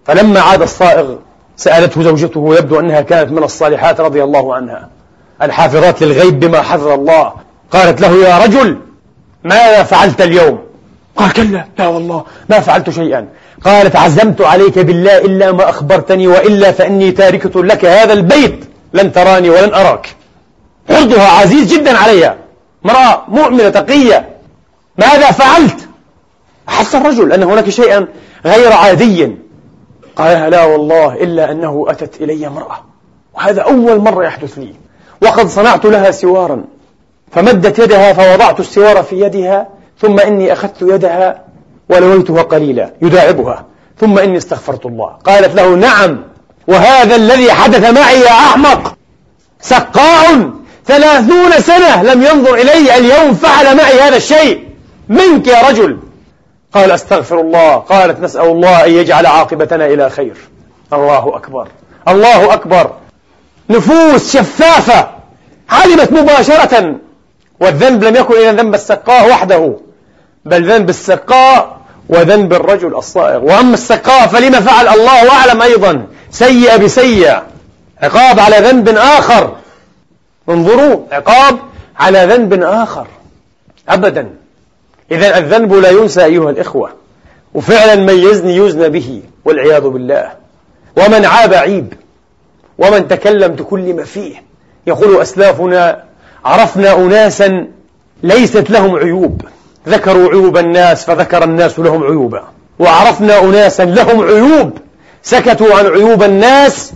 فلما 0.05 0.41
عاد 0.41 0.63
الصائغ 0.63 1.17
سألته 1.57 2.03
زوجته 2.03 2.57
يبدو 2.59 2.81
أنها 2.81 3.01
كانت 3.01 3.33
من 3.33 3.43
الصالحات 3.43 4.01
رضي 4.01 4.25
الله 4.25 4.55
عنها. 4.55 4.89
الحافظات 5.43 6.03
للغيب 6.03 6.41
بما 6.41 6.63
حفظ 6.63 6.87
الله. 6.87 7.33
قالت 7.71 8.01
له 8.01 8.17
يا 8.17 8.39
رجل 8.39 8.79
ماذا 9.45 9.83
فعلت 9.83 10.21
اليوم؟ 10.21 10.59
قال 11.17 11.33
كلا 11.33 11.65
لا 11.79 11.87
والله 11.87 12.25
ما 12.49 12.61
فعلت 12.61 12.91
شيئا. 12.91 13.29
قالت 13.65 13.97
عزمت 13.97 14.41
عليك 14.41 14.79
بالله 14.79 15.19
إلا 15.19 15.53
ما 15.53 15.69
أخبرتني 15.69 16.29
وإلا 16.29 16.73
فإني 16.73 17.11
تاركة 17.11 17.65
لك 17.65 17.85
هذا 17.85 18.13
البيت 18.13 18.65
لن 18.93 19.13
تراني 19.13 19.51
ولن 19.51 19.75
أراك. 19.75 20.17
عرضها 20.91 21.29
عزيز 21.29 21.75
جدا 21.75 21.99
عليها. 21.99 22.37
امرأة 22.85 23.25
مؤمنة 23.29 23.69
تقية. 23.69 24.29
ماذا 24.99 25.31
فعلت؟ 25.31 25.89
أحس 26.69 26.95
الرجل 26.95 27.33
أن 27.33 27.43
هناك 27.43 27.71
شيئا 27.71 28.07
غير 28.45 28.73
عادي. 28.73 29.37
قال 30.17 30.51
لا 30.51 30.65
والله 30.65 31.15
إلا 31.15 31.51
أنه 31.51 31.87
أتت 31.89 32.21
إلي 32.21 32.47
امرأة. 32.47 32.85
وهذا 33.35 33.63
أول 33.63 33.99
مرة 33.99 34.25
يحدث 34.25 34.59
لي. 34.59 34.75
وقد 35.23 35.49
صنعت 35.49 35.85
لها 35.85 36.11
سوارا. 36.11 36.65
فمدت 37.33 37.79
يدها 37.79 38.13
فوضعت 38.13 38.61
السوار 38.61 39.03
في 39.03 39.21
يدها. 39.21 39.69
ثم 40.01 40.21
إني 40.21 40.53
أخذت 40.53 40.83
يدها 40.83 41.46
ولويتها 41.89 42.43
قليلا 42.43 42.91
يداعبها. 43.03 43.65
ثم 44.01 44.19
إني 44.19 44.37
استغفرت 44.37 44.87
الله. 44.87 45.09
قالت 45.09 45.55
له 45.55 45.75
نعم 45.75 46.25
وهذا 46.69 47.17
الذي 47.17 47.53
حدث 47.53 47.91
معي 47.91 48.21
يا 48.21 48.31
أحمق 48.31 48.97
سقاء 49.61 50.51
ثلاثون 50.87 51.51
سنة 51.51 52.03
لم 52.03 52.23
ينظر 52.23 52.55
إلي 52.55 52.97
اليوم 52.97 53.35
فعل 53.35 53.77
معي 53.77 54.01
هذا 54.01 54.17
الشيء. 54.17 54.69
منك 55.09 55.47
يا 55.47 55.69
رجل. 55.69 55.99
قال 56.75 56.91
أستغفر 56.91 57.41
الله. 57.41 57.77
قالت 57.77 58.21
نسأل 58.21 58.45
الله 58.45 58.85
أن 58.85 58.91
يجعل 58.91 59.27
عاقبتنا 59.27 59.87
إلى 59.87 60.11
خير. 60.11 60.37
الله 60.93 61.37
أكبر. 61.37 61.69
الله 62.09 62.55
أكبر. 62.55 62.91
نفوس 63.71 64.37
شفافة. 64.37 65.09
علمت 65.71 66.13
مباشرة. 66.13 66.95
والذنب 67.61 68.05
لم 68.05 68.17
يكن 68.17 68.35
إلى 68.35 68.51
ذنب 68.51 68.75
السقاء 68.75 69.29
وحده. 69.29 69.77
بل 70.45 70.73
ذنب 70.73 70.89
السقاء 70.89 71.76
وذنب 72.09 72.53
الرجل 72.53 72.97
الصائغ. 72.97 73.45
وأما 73.45 73.75
السقاء 73.75 74.27
فلما 74.27 74.61
فعل 74.61 74.89
الله 74.89 75.31
أعلم 75.31 75.63
أيضا. 75.63 76.07
سيء 76.31 76.77
بسيء 76.77 77.39
عقاب 78.03 78.41
على 78.41 78.57
ذنب 78.57 78.89
آخر. 78.89 79.57
انظروا 80.49 81.01
عقاب 81.13 81.59
على 81.97 82.25
ذنب 82.25 82.63
آخر. 82.63 83.07
أبدا. 83.89 84.31
إذا 85.11 85.39
الذنب 85.39 85.75
لا 85.75 85.91
ينسى 85.91 86.25
أيها 86.25 86.51
الإخوة. 86.51 86.91
وفعلا 87.55 87.95
من 87.95 88.15
يزني 88.15 88.57
يزنى 88.57 88.89
به 88.89 89.23
والعياذ 89.45 89.89
بالله. 89.89 90.33
ومن 90.97 91.25
عاب 91.25 91.55
عيب. 91.55 91.93
ومن 92.79 93.09
تكلم 93.09 93.53
بكل 93.53 93.95
ما 93.95 94.05
فيه. 94.05 94.43
يقول 94.87 95.21
أسلافنا 95.23 96.05
عرفنا 96.45 96.95
أناسا 96.95 97.67
ليست 98.23 98.71
لهم 98.71 98.97
عيوب. 98.97 99.43
ذكروا 99.89 100.29
عيوب 100.31 100.57
الناس 100.57 101.05
فذكر 101.05 101.45
الناس 101.45 101.79
لهم 101.79 102.05
عيوبا. 102.05 102.43
وعرفنا 102.79 103.41
أناسا 103.41 103.83
لهم 103.83 104.25
عيوب. 104.25 104.71
سكتوا 105.23 105.75
عن 105.75 105.87
عيوب 105.87 106.23
الناس 106.23 106.93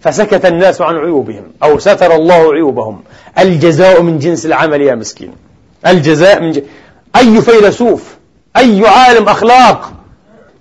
فسكت 0.00 0.46
الناس 0.46 0.80
عن 0.80 0.96
عيوبهم 0.96 1.44
أو 1.62 1.78
ستر 1.78 2.14
الله 2.14 2.54
عيوبهم. 2.54 3.00
الجزاء 3.38 4.02
من 4.02 4.18
جنس 4.18 4.46
العمل 4.46 4.80
يا 4.82 4.94
مسكين. 4.94 5.32
الجزاء 5.86 6.42
من 6.42 6.52
جنس 6.52 6.64
أي 7.16 7.42
فيلسوف 7.42 8.16
أي 8.56 8.86
عالم 8.86 9.28
أخلاق 9.28 9.92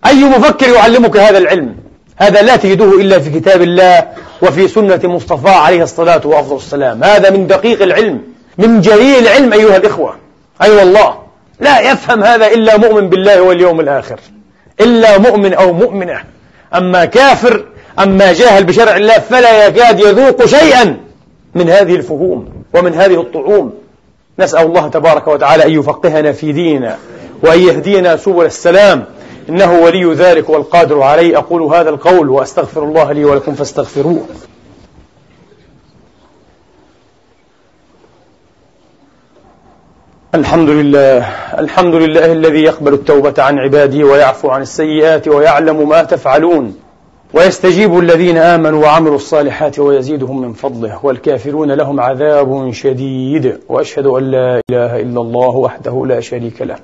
أي 0.05 0.23
مفكر 0.23 0.69
يعلمك 0.69 1.17
هذا 1.17 1.37
العلم؟ 1.37 1.75
هذا 2.17 2.41
لا 2.41 2.55
تجده 2.55 3.01
إلا 3.01 3.19
في 3.19 3.39
كتاب 3.39 3.61
الله 3.61 4.07
وفي 4.41 4.67
سنة 4.67 4.99
مصطفى 5.03 5.49
عليه 5.49 5.83
الصلاة 5.83 6.21
وأفضل 6.25 6.55
السلام. 6.55 7.03
هذا 7.03 7.29
من 7.29 7.47
دقيق 7.47 7.81
العلم 7.81 8.21
من 8.57 8.81
جليل 8.81 9.27
العلم 9.27 9.53
أيها 9.53 9.77
الإخوة. 9.77 10.15
أي 10.61 10.67
أيوة 10.67 10.79
والله 10.79 11.24
لا 11.59 11.91
يفهم 11.91 12.23
هذا 12.23 12.47
إلا 12.47 12.77
مؤمن 12.77 13.09
بالله 13.09 13.41
واليوم 13.41 13.79
الآخر. 13.79 14.19
إلا 14.81 15.17
مؤمن 15.17 15.53
أو 15.53 15.73
مؤمنة. 15.73 16.23
أما 16.75 17.05
كافر 17.05 17.65
أما 17.99 18.33
جاهل 18.33 18.63
بشرع 18.63 18.97
الله 18.97 19.19
فلا 19.19 19.67
يكاد 19.67 19.99
يذوق 19.99 20.45
شيئا 20.45 20.97
من 21.55 21.69
هذه 21.69 21.95
الفهوم 21.95 22.49
ومن 22.73 22.93
هذه 22.93 23.21
الطعوم. 23.21 23.73
نسأل 24.39 24.65
الله 24.65 24.87
تبارك 24.87 25.27
وتعالى 25.27 25.65
أن 25.65 25.71
يفقهنا 25.71 26.31
في 26.31 26.51
ديننا 26.51 26.97
وأن 27.43 27.59
يهدينا 27.59 28.17
سبل 28.17 28.45
السلام. 28.45 29.05
إنه 29.49 29.79
ولي 29.79 30.13
ذلك 30.13 30.49
والقادر 30.49 31.01
عليه. 31.01 31.37
أقول 31.37 31.61
هذا 31.61 31.89
القول 31.89 32.29
وأستغفر 32.29 32.83
الله 32.83 33.11
لي 33.11 33.25
ولكم 33.25 33.53
فاستغفروه. 33.55 34.25
الحمد 40.35 40.69
لله 40.69 41.25
الحمد 41.59 41.95
لله 41.95 42.31
الذي 42.31 42.63
يقبل 42.63 42.93
التوبة 42.93 43.33
عن 43.37 43.59
عباده 43.59 44.03
ويعفو 44.03 44.49
عن 44.49 44.61
السيئات 44.61 45.27
ويعلم 45.27 45.89
ما 45.89 46.03
تفعلون 46.03 46.75
ويستجيب 47.33 47.99
الذين 47.99 48.37
آمنوا 48.37 48.83
وعملوا 48.83 49.15
الصالحات 49.15 49.79
ويزيدهم 49.79 50.41
من 50.41 50.53
فضله 50.53 50.99
والكافرون 51.03 51.71
لهم 51.71 51.99
عذاب 51.99 52.71
شديد 52.71 53.59
وأشهد 53.69 54.05
أن 54.05 54.23
لا 54.31 54.61
إله 54.69 55.01
إلا 55.01 55.21
الله 55.21 55.49
وحده 55.49 56.05
لا 56.05 56.19
شريك 56.19 56.61
له 56.61 56.75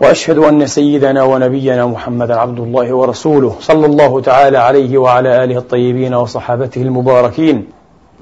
وأشهد 0.00 0.38
أن 0.38 0.66
سيدنا 0.66 1.22
ونبينا 1.22 1.86
محمدا 1.86 2.34
عبد 2.34 2.58
الله 2.60 2.94
ورسوله 2.94 3.54
صلى 3.60 3.86
الله 3.86 4.20
تعالى 4.20 4.58
عليه 4.58 4.98
وعلى 4.98 5.44
آله 5.44 5.58
الطيبين 5.58 6.14
وصحابته 6.14 6.82
المباركين 6.82 7.66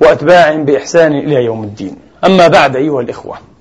وأتباعهم 0.01 0.65
بإحسان 0.65 1.13
إلى 1.13 1.45
يوم 1.45 1.63
الدين. 1.65 1.97
أما 2.25 2.49
بعد 2.49 2.77
أيها 2.77 3.01
الإخوة 3.01 3.52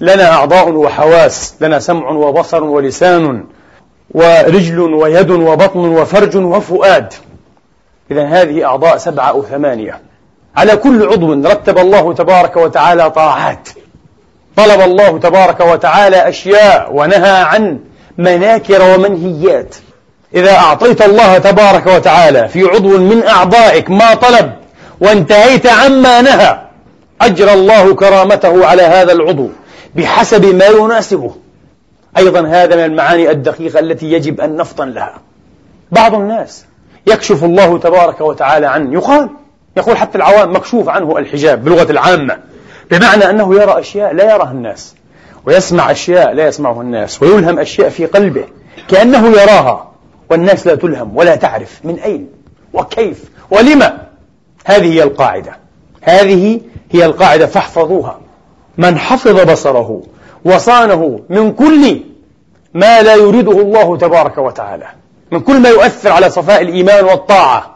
لنا 0.00 0.32
أعضاء 0.32 0.70
وحواس 0.70 1.54
لنا 1.60 1.78
سمع 1.78 2.10
وبصر 2.10 2.64
ولسان 2.64 3.44
ورجل 4.10 4.80
ويد 4.80 5.30
وبطن 5.30 5.78
وفرج 5.78 6.36
وفؤاد. 6.36 7.14
إذا 8.10 8.26
هذه 8.26 8.64
أعضاء 8.64 8.96
سبعة 8.96 9.28
أو 9.28 9.42
ثمانية. 9.42 10.00
على 10.56 10.76
كل 10.76 11.08
عضو 11.08 11.32
رتب 11.32 11.78
الله 11.78 12.14
تبارك 12.14 12.56
وتعالى 12.56 13.10
طاعات. 13.10 13.68
طلب 14.56 14.80
الله 14.80 15.18
تبارك 15.18 15.60
وتعالى 15.60 16.28
أشياء 16.28 16.90
ونهى 16.92 17.42
عن 17.42 17.78
مناكر 18.18 18.82
ومنهيات. 18.82 19.74
إذا 20.34 20.54
أعطيت 20.54 21.02
الله 21.02 21.38
تبارك 21.38 21.86
وتعالى 21.86 22.48
في 22.48 22.64
عضو 22.64 22.98
من 22.98 23.26
أعضائك 23.26 23.90
ما 23.90 24.14
طلب 24.14 24.52
وانتهيت 25.00 25.66
عما 25.66 26.22
نهى 26.22 26.58
أجرى 27.20 27.52
الله 27.52 27.94
كرامته 27.94 28.66
على 28.66 28.82
هذا 28.82 29.12
العضو. 29.12 29.48
بحسب 29.96 30.54
ما 30.54 30.66
يناسبه. 30.66 31.34
أيضا 32.16 32.46
هذا 32.48 32.76
من 32.76 32.84
المعاني 32.84 33.30
الدقيقة 33.30 33.78
التي 33.78 34.12
يجب 34.12 34.40
أن 34.40 34.56
نفطن 34.56 34.88
لها. 34.88 35.20
بعض 35.92 36.14
الناس 36.14 36.64
يكشف 37.06 37.44
الله 37.44 37.78
تبارك 37.78 38.20
وتعالى 38.20 38.66
عنه. 38.66 38.92
يقال 38.92 39.28
يقول 39.76 39.96
حتى 39.96 40.18
العوام 40.18 40.56
مكشوف 40.56 40.88
عنه 40.88 41.18
الحجاب 41.18 41.64
بلغة 41.64 41.90
العامة. 41.90 42.38
بمعنى 42.90 43.30
أنه 43.30 43.54
يرى 43.54 43.80
أشياء 43.80 44.14
لا 44.14 44.34
يراها 44.34 44.50
الناس 44.50 44.94
ويسمع 45.46 45.90
أشياء 45.90 46.32
لا 46.32 46.46
يسمعها 46.46 46.82
الناس 46.82 47.22
ويلهم 47.22 47.58
أشياء 47.58 47.88
في 47.88 48.06
قلبه 48.06 48.44
كأنه 48.88 49.28
يراها 49.28 49.90
والناس 50.30 50.66
لا 50.66 50.74
تلهم 50.74 51.16
ولا 51.16 51.36
تعرف 51.36 51.80
من 51.84 51.98
أين 51.98 52.28
وكيف 52.72 53.24
ولما. 53.50 53.98
هذه 54.64 54.94
هي 54.94 55.02
القاعدة. 55.02 55.56
هذه 56.00 56.60
هي 56.90 57.04
القاعدة 57.04 57.46
فاحفظوها. 57.46 58.23
من 58.78 58.98
حفظ 58.98 59.40
بصره 59.50 60.02
وصانه 60.44 61.20
من 61.28 61.52
كل 61.52 62.00
ما 62.74 63.02
لا 63.02 63.14
يريده 63.14 63.60
الله 63.60 63.96
تبارك 63.96 64.38
وتعالى 64.38 64.86
من 65.30 65.40
كل 65.40 65.60
ما 65.60 65.68
يؤثر 65.68 66.12
على 66.12 66.30
صفاء 66.30 66.62
الإيمان 66.62 67.04
والطاعة. 67.04 67.74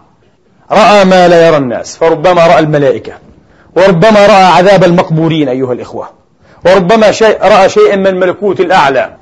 رأى 0.72 1.04
ما 1.04 1.28
لا 1.28 1.46
يرى 1.46 1.56
الناس 1.56 1.96
فربما 1.96 2.46
رأى 2.46 2.58
الملائكة 2.58 3.12
وربما 3.76 4.26
رأى 4.26 4.44
عذاب 4.44 4.84
المقبورين 4.84 5.48
أيها 5.48 5.72
الإخوة 5.72 6.08
وربما 6.66 7.12
شيء 7.12 7.38
رأى 7.42 7.68
شيئا 7.68 7.96
من 7.96 8.06
الملكوت 8.06 8.60
الأعلى 8.60 9.16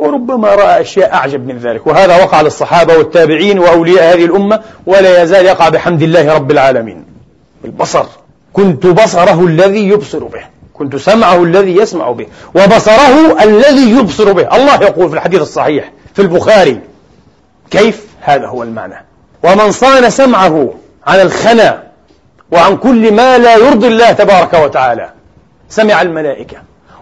وربما 0.00 0.48
رأى 0.48 0.80
أشياء 0.80 1.14
أعجب 1.14 1.46
من 1.46 1.58
ذلك. 1.58 1.86
وهذا 1.86 2.22
وقع 2.24 2.40
للصحابة 2.40 2.96
والتابعين 2.98 3.58
وأولياء 3.58 4.14
هذه 4.14 4.24
الأمة 4.24 4.60
ولا 4.86 5.22
يزال 5.22 5.46
يقع 5.46 5.68
بحمد 5.68 6.02
الله 6.02 6.34
رب 6.34 6.50
العالمين. 6.50 7.04
البصر 7.64 8.06
كنت 8.52 8.86
بصره 8.86 9.46
الذي 9.46 9.88
يبصر 9.88 10.24
به. 10.24 10.55
كنت 10.78 10.96
سمعه 10.96 11.42
الذي 11.42 11.76
يسمع 11.76 12.10
به 12.10 12.26
وبصره 12.54 13.42
الذي 13.42 13.90
يبصر 13.90 14.32
به. 14.32 14.56
الله 14.56 14.74
يقول 14.74 15.08
في 15.08 15.14
الحديث 15.14 15.40
الصحيح 15.40 15.92
في 16.14 16.22
البخاري 16.22 16.80
كيف؟ 17.70 18.04
هذا 18.20 18.46
هو 18.46 18.62
المعنى. 18.62 19.06
ومن 19.42 19.72
صان 19.72 20.10
سمعه 20.10 20.74
عن 21.06 21.20
الخنا 21.20 21.82
وعن 22.52 22.76
كل 22.76 23.12
ما 23.12 23.38
لا 23.38 23.56
يرضي 23.56 23.86
الله 23.86 24.12
تبارك 24.12 24.54
وتعالى 24.54 25.10
سمع 25.68 26.02
الملائكة. 26.02 26.56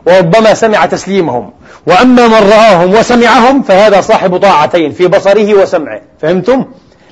وربما 0.07 0.55
سمع 0.55 0.87
تسليمهم. 0.87 1.51
وأما 1.87 2.29
من 2.29 2.51
رآهم 2.53 2.95
وسمعهم 2.95 3.63
فهذا 3.63 4.01
صاحب 4.01 4.37
طاعتين 4.37 4.93
في 4.93 5.07
بصره 5.07 5.55
وسمعه. 5.55 6.01
فهمتم؟ 6.21 6.65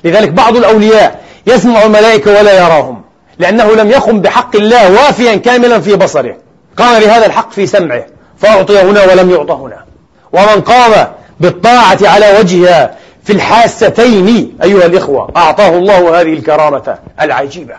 لذلك 0.03 0.29
بعض 0.29 0.55
الأولياء 0.55 1.23
يسمع 1.47 1.83
الملائكة 1.83 2.39
ولا 2.39 2.65
يراهم 2.65 3.01
لأنه 3.39 3.75
لم 3.75 3.89
يقم 3.89 4.21
بحق 4.21 4.55
الله 4.55 4.91
وافيا 4.91 5.35
كاملا 5.35 5.79
في 5.79 5.95
بصره. 5.95 6.35
قام 6.77 6.99
بهذا 6.99 7.25
الحق 7.25 7.51
في 7.51 7.67
سمعه 7.67 8.05
فأعطي 8.37 8.81
هنا 8.81 9.03
ولم 9.03 9.29
يعطى 9.29 9.53
هنا. 9.53 9.85
ومن 10.33 10.61
قام 10.61 11.07
بالطاعة 11.39 11.97
على 12.03 12.39
وجهها 12.39 12.95
في 13.23 13.33
الحاستين 13.33 14.57
أيها 14.63 14.85
الإخوة 14.85 15.29
أعطاه 15.37 15.69
الله 15.69 16.21
هذه 16.21 16.33
الكرامة 16.33 16.97
العجيبة. 17.21 17.75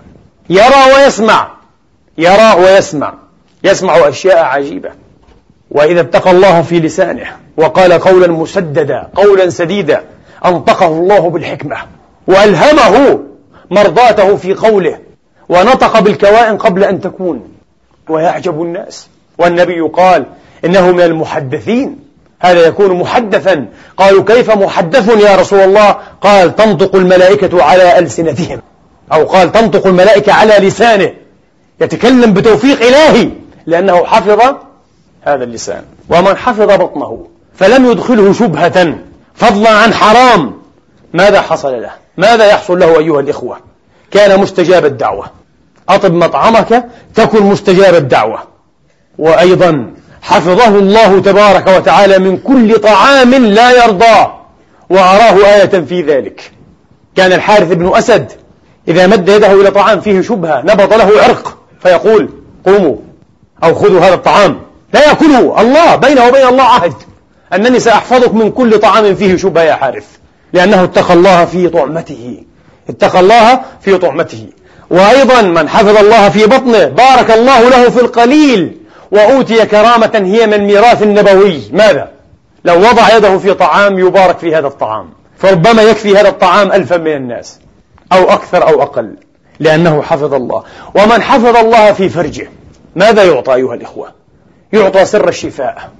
يرى 0.50 0.94
ويسمع 0.96 1.48
يرى 2.18 2.54
ويسمع 2.58 3.14
يسمع 3.64 4.08
أشياء 4.08 4.44
عجيبة. 4.44 4.90
وإذا 5.70 6.00
اتقى 6.00 6.30
الله 6.30 6.62
في 6.62 6.80
لسانه 6.80 7.26
وقال 7.56 7.92
قولا 7.92 8.26
مسددا 8.26 9.08
قولا 9.14 9.50
سديدا 9.50 10.04
أنطقه 10.44 10.86
الله 10.86 11.30
بالحكمة 11.30 11.76
وألهمه 12.26 13.20
مرضاته 13.70 14.36
في 14.36 14.54
قوله 14.54 14.98
ونطق 15.48 15.98
بالكوائن 16.00 16.58
قبل 16.58 16.84
أن 16.84 17.00
تكون. 17.00 17.53
ويعجب 18.08 18.62
الناس. 18.62 19.08
والنبي 19.38 19.80
قال 19.80 20.26
إنه 20.64 20.90
من 20.90 21.00
المحدثين. 21.00 21.98
هذا 22.40 22.66
يكون 22.66 22.98
محدثا. 23.00 23.66
قالوا 23.96 24.24
كيف 24.24 24.50
محدث 24.50 25.08
يا 25.08 25.36
رسول 25.36 25.60
الله؟ 25.60 25.96
قال 26.20 26.56
تنطق 26.56 26.96
الملائكة 26.96 27.62
على 27.62 27.98
ألسنتهم. 27.98 28.62
أو 29.12 29.24
قال 29.24 29.52
تنطق 29.52 29.86
الملائكة 29.86 30.32
على 30.32 30.54
لسانه. 30.68 31.10
يتكلم 31.80 32.32
بتوفيق 32.32 32.82
إلهي. 32.82 33.30
لأنه 33.66 34.04
حفظ 34.04 34.54
هذا 35.22 35.44
اللسان. 35.44 35.82
ومن 36.10 36.36
حفظ 36.36 36.62
بطنه 36.62 37.26
فلم 37.54 37.90
يدخله 37.90 38.32
شبهة. 38.32 38.94
فضلا 39.34 39.70
عن 39.70 39.94
حرام. 39.94 40.52
ماذا 41.12 41.40
حصل 41.40 41.82
له؟ 41.82 41.90
ماذا 42.16 42.46
يحصل 42.46 42.78
له 42.78 42.98
أيها 42.98 43.20
الإخوة؟ 43.20 43.56
كان 44.10 44.40
مستجاب 44.40 44.84
الدعوة. 44.84 45.43
أطب 45.88 46.14
مطعمك 46.14 46.84
تكن 47.14 47.42
مستجاب 47.42 47.94
الدعوة. 47.94 48.38
وأيضا 49.18 49.90
حفظه 50.22 50.78
الله 50.78 51.20
تبارك 51.20 51.66
وتعالى 51.66 52.18
من 52.18 52.36
كل 52.38 52.78
طعام 52.78 53.34
لا 53.34 53.84
يرضى. 53.84 54.32
وأراه 54.90 55.36
آية 55.36 55.80
في 55.80 56.02
ذلك. 56.02 56.50
كان 57.16 57.32
الحارث 57.32 57.72
بن 57.72 57.92
أسد 57.94 58.32
إذا 58.88 59.06
مد 59.06 59.28
يده 59.28 59.52
إلى 59.52 59.70
طعام 59.70 60.00
فيه 60.00 60.20
شبهة 60.20 60.60
نبض 60.60 60.94
له 60.94 61.22
عرق 61.22 61.58
فيقول 61.82 62.28
قوموا 62.66 62.96
أو 63.64 63.74
خذوا 63.74 64.00
هذا 64.00 64.14
الطعام. 64.14 64.60
لا 64.92 65.08
يأكله 65.08 65.60
الله 65.60 65.96
بينه 65.96 66.28
وبين 66.28 66.46
الله 66.46 66.62
عهد. 66.62 66.94
أنني 67.52 67.80
سأحفظك 67.80 68.34
من 68.34 68.50
كل 68.50 68.78
طعام 68.78 69.14
فيه 69.14 69.36
شبهة 69.36 69.62
يا 69.62 69.74
حارث 69.74 70.06
لأنه 70.52 70.84
اتقى 70.84 71.14
الله 71.14 71.44
في 71.44 71.68
طعمته. 71.68 72.44
اتقى 72.88 73.20
الله 73.20 73.60
في 73.80 73.98
طعمته. 73.98 74.46
وأيضا 74.90 75.42
من 75.42 75.68
حفظ 75.68 75.96
الله 75.96 76.28
في 76.28 76.46
بطنه 76.46 76.84
بارك 76.84 77.30
الله 77.30 77.68
له 77.68 77.90
في 77.90 78.00
القليل 78.00 78.76
وأوتي 79.10 79.66
كرامة 79.66 80.22
هي 80.24 80.46
من 80.46 80.54
الميراث 80.54 81.02
النبوي. 81.02 81.62
ماذا؟ 81.72 82.08
لو 82.64 82.78
وضع 82.78 83.16
يده 83.16 83.38
في 83.38 83.54
طعام 83.54 83.98
يبارك 83.98 84.38
في 84.38 84.56
هذا 84.56 84.66
الطعام. 84.66 85.10
فربما 85.38 85.82
يكفي 85.82 86.16
هذا 86.16 86.28
الطعام 86.28 86.72
ألفا 86.72 86.96
من 86.96 87.16
الناس 87.16 87.58
أو 88.12 88.30
أكثر 88.30 88.68
أو 88.68 88.82
أقل 88.82 89.16
لأنه 89.60 90.02
حفظ 90.02 90.34
الله. 90.34 90.64
ومن 90.94 91.22
حفظ 91.22 91.56
الله 91.56 91.92
في 91.92 92.08
فرجه 92.08 92.50
ماذا 92.96 93.24
يعطى 93.24 93.54
أيها 93.54 93.74
الإخوة؟ 93.74 94.12
يعطى 94.72 95.04
سر 95.04 95.28
الشفاء. 95.28 95.90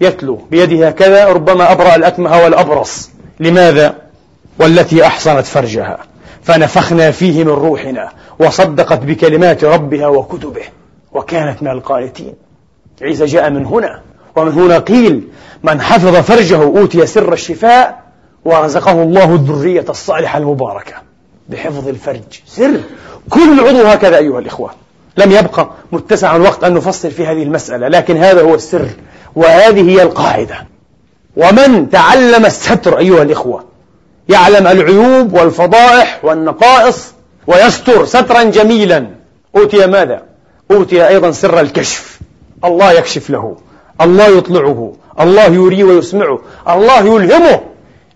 يتلو 0.00 0.34
بيده 0.50 0.88
هكذا 0.88 1.24
ربما 1.24 1.72
أبرأ 1.72 1.94
الأكمه 1.94 2.44
والأبرص. 2.44 3.10
لماذا؟ 3.40 3.94
والتي 4.58 5.06
أحصنت 5.06 5.46
فرجها. 5.46 5.98
فنفخنا 6.42 7.10
فيه 7.10 7.44
من 7.44 7.50
روحنا 7.50 8.12
وصدقت 8.38 8.98
بكلمات 8.98 9.64
ربها 9.64 10.06
وكتبه 10.06 10.62
وكانت 11.12 11.62
من 11.62 11.70
القانتين. 11.70 12.34
عيسى 13.02 13.24
جاء 13.24 13.50
من 13.50 13.66
هنا 13.66 14.00
ومن 14.36 14.52
هنا 14.52 14.78
قيل 14.78 15.28
من 15.62 15.80
حفظ 15.80 16.16
فرجه 16.16 16.62
أوتي 16.62 17.06
سر 17.06 17.32
الشفاء 17.32 18.00
ورزقه 18.44 19.02
الله 19.02 19.34
الذرية 19.34 19.84
الصالحة 19.88 20.38
المباركة. 20.38 20.94
بحفظ 21.48 21.88
الفرج. 21.88 22.40
سر. 22.46 22.80
كل 23.30 23.60
عضو 23.60 23.86
هكذا 23.86 24.16
أيها 24.16 24.38
الإخوة. 24.38 24.70
لم 25.16 25.32
يبقى 25.32 25.70
متسع 25.92 26.36
الوقت 26.36 26.64
أن 26.64 26.74
نفصل 26.74 27.10
في 27.10 27.26
هذه 27.26 27.42
المسألة 27.42 27.88
لكن 27.88 28.16
هذا 28.16 28.42
هو 28.42 28.54
السر 28.54 28.88
وهذه 29.36 29.90
هي 29.90 30.02
القاعدة. 30.02 30.66
ومن 31.36 31.90
تعلم 31.90 32.46
الستر 32.46 32.98
أيها 32.98 33.22
الإخوة 33.22 33.69
يعلم 34.30 34.66
العيوب 34.66 35.34
والفضائح 35.34 36.20
والنقائص 36.22 37.12
ويستر 37.46 38.04
سترا 38.04 38.42
جميلا. 38.42 39.06
أوتي 39.56 39.86
ماذا؟ 39.86 40.22
أوتي 40.70 41.08
أيضا 41.08 41.30
سر 41.30 41.60
الكشف. 41.60 42.20
الله 42.64 42.92
يكشف 42.92 43.30
له. 43.30 43.56
الله 44.00 44.26
يطلعه. 44.26 44.92
الله 45.20 45.44
يري 45.44 45.84
ويسمعه. 45.84 46.38
الله 46.68 46.98
يلهمه. 46.98 47.60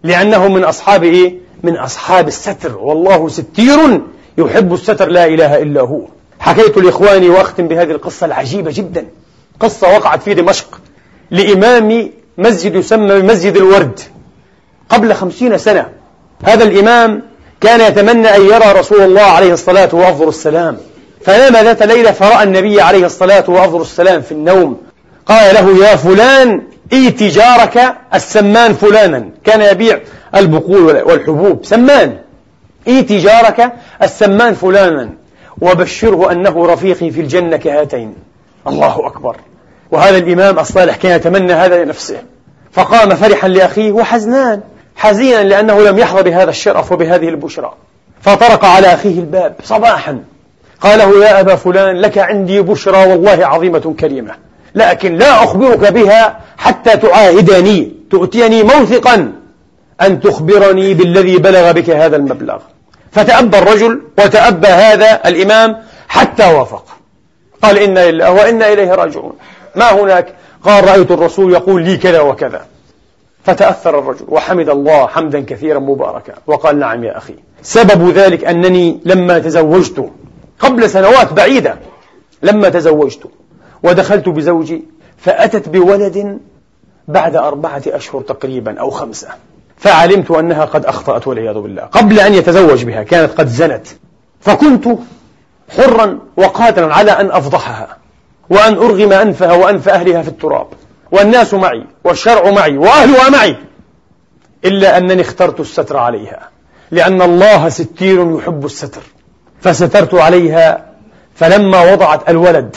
لأنه 0.02 0.48
من 0.48 0.64
أصحاب 0.64 1.04
إيه؟ 1.04 1.34
من 1.62 1.76
أصحاب 1.76 2.28
الستر. 2.28 2.78
والله 2.78 3.28
ستير 3.28 4.00
يحب 4.38 4.74
الستر. 4.74 5.08
لا 5.08 5.24
إله 5.26 5.62
إلا 5.62 5.80
هو. 5.80 6.00
حكيت 6.40 6.78
لإخواني 6.78 7.28
وأختم 7.28 7.68
بهذه 7.68 7.90
القصة 7.90 8.26
العجيبة 8.26 8.70
جدا. 8.74 9.06
قصة 9.60 9.88
وقعت 9.88 10.22
في 10.22 10.34
دمشق 10.34 10.80
لإمام 11.30 12.10
مسجد 12.38 12.74
يسمى 12.74 13.20
بمسجد 13.20 13.56
الورد. 13.56 14.00
قبل 14.88 15.14
خمسين 15.14 15.58
سنة 15.58 16.03
هذا 16.44 16.64
الإمام 16.64 17.22
كان 17.60 17.80
يتمنى 17.80 18.36
أن 18.36 18.42
يرى 18.42 18.72
رسول 18.78 19.00
الله 19.00 19.22
عليه 19.22 19.52
الصلاة 19.52 19.88
وأفضل 19.92 20.28
السلام. 20.28 20.76
فنام 21.24 21.52
ذات 21.52 21.82
ليلة 21.82 22.10
فرأى 22.10 22.42
النبي 22.42 22.80
عليه 22.80 23.06
الصلاة 23.06 23.44
وأفضل 23.48 23.80
السلام 23.80 24.22
في 24.22 24.32
النوم. 24.32 24.80
قال 25.26 25.54
له 25.54 25.86
يا 25.86 25.96
فلان 25.96 26.62
ائت 26.92 27.22
جارك 27.22 27.94
السمان 28.14 28.74
فلانا. 28.74 29.28
كان 29.44 29.62
يبيع 29.62 30.00
البقول 30.34 31.02
والحبوب. 31.02 31.64
سمان 31.64 32.18
ائت 32.88 33.12
جارك 33.12 33.72
السمان 34.02 34.54
فلانا. 34.54 35.10
وبشره 35.60 36.32
أنه 36.32 36.66
رفيقي 36.66 37.10
في 37.10 37.20
الجنة 37.20 37.56
كهاتين. 37.56 38.14
الله 38.66 39.06
أكبر. 39.06 39.36
وهذا 39.90 40.18
الإمام 40.18 40.58
الصالح 40.58 40.96
كان 40.96 41.16
يتمنى 41.16 41.52
هذا 41.52 41.84
لنفسه. 41.84 42.18
فقام 42.72 43.10
فرحا 43.10 43.48
لأخيه 43.48 43.92
وحزنان. 43.92 44.60
حزينا 44.96 45.42
لأنه 45.42 45.80
لم 45.80 45.98
يحظى 45.98 46.22
بهذا 46.22 46.50
الشرف 46.50 46.92
وبهذه 46.92 47.28
البشرى. 47.28 47.74
فطرق 48.22 48.64
على 48.64 48.86
أخيه 48.86 49.18
الباب 49.18 49.54
صباحا. 49.62 50.18
قال 50.80 50.98
له 50.98 51.24
يا 51.24 51.40
أبا 51.40 51.56
فلان 51.56 51.96
لك 51.96 52.18
عندي 52.18 52.60
بشرى 52.60 53.06
والله 53.06 53.46
عظيمة 53.46 53.94
كريمة. 54.00 54.34
لكن 54.74 55.14
لا 55.14 55.44
أخبرك 55.44 55.92
بها 55.92 56.40
حتى 56.58 56.96
تعاهدني 56.96 57.92
تؤتيني 58.10 58.62
موثقا 58.62 59.32
أن 60.02 60.20
تخبرني 60.20 60.94
بالذي 60.94 61.36
بلغ 61.38 61.72
بك 61.72 61.90
هذا 61.90 62.16
المبلغ. 62.16 62.58
فتأبى 63.12 63.58
الرجل 63.58 64.02
وتأبى 64.18 64.66
هذا 64.66 65.20
الإمام 65.26 65.76
حتى 66.08 66.54
وافق. 66.54 66.84
قال 67.62 67.78
إنا 67.78 68.10
لله 68.10 68.30
وإنا 68.30 68.72
إليه 68.72 68.94
راجعون. 68.94 69.32
ما 69.74 69.92
هناك؟ 69.92 70.34
قال 70.64 70.88
رأيت 70.88 71.10
الرسول 71.10 71.52
يقول 71.52 71.82
لي 71.82 71.96
كذا 71.96 72.20
وكذا. 72.20 72.66
فتأثر 73.44 73.98
الرجل 73.98 74.24
وحمد 74.28 74.68
الله 74.68 75.06
حمدا 75.06 75.40
كثيرا 75.40 75.78
مباركا 75.78 76.34
وقال 76.46 76.78
نعم 76.78 77.04
يا 77.04 77.16
أخي. 77.16 77.34
سبب 77.62 78.10
ذلك 78.10 78.44
أنني 78.44 79.00
لما 79.04 79.38
تزوجت 79.38 80.10
قبل 80.58 80.90
سنوات 80.90 81.32
بعيدة 81.32 81.78
لما 82.42 82.68
تزوجت 82.68 83.22
ودخلت 83.82 84.28
بزوجي 84.28 84.84
فأتت 85.16 85.68
بولد 85.68 86.38
بعد 87.08 87.36
أربعة 87.36 87.82
أشهر 87.86 88.22
تقريبا 88.22 88.80
أو 88.80 88.90
خمسة 88.90 89.28
فعلمت 89.76 90.30
أنها 90.30 90.64
قد 90.64 90.84
أخطأت 90.84 91.26
والعياذ 91.26 91.54
بالله. 91.54 91.82
قبل 91.82 92.20
أن 92.20 92.34
يتزوج 92.34 92.84
بها 92.84 93.02
كانت 93.02 93.32
قد 93.32 93.46
زنت 93.46 93.86
فكنت 94.40 94.88
حرا 95.76 96.18
وقادرا 96.36 96.94
على 96.94 97.10
أن 97.10 97.30
أفضحها 97.30 97.96
وأن 98.50 98.74
أرغم 98.74 99.12
أنفها 99.12 99.52
وأنف 99.52 99.88
أهلها 99.88 100.22
في 100.22 100.28
التراب. 100.28 100.66
والناس 101.14 101.54
معي 101.54 101.86
والشرع 102.04 102.50
معي 102.50 102.78
وأهلها 102.78 103.28
معي 103.30 103.56
إلا 104.64 104.98
أنني 104.98 105.22
اخترت 105.22 105.60
الستر 105.60 105.96
عليها 105.96 106.48
لأن 106.90 107.22
الله 107.22 107.68
ستير 107.68 108.38
يحب 108.38 108.64
الستر 108.64 109.02
فسترت 109.60 110.14
عليها 110.14 110.86
فلما 111.34 111.92
وضعت 111.92 112.30
الولد 112.30 112.76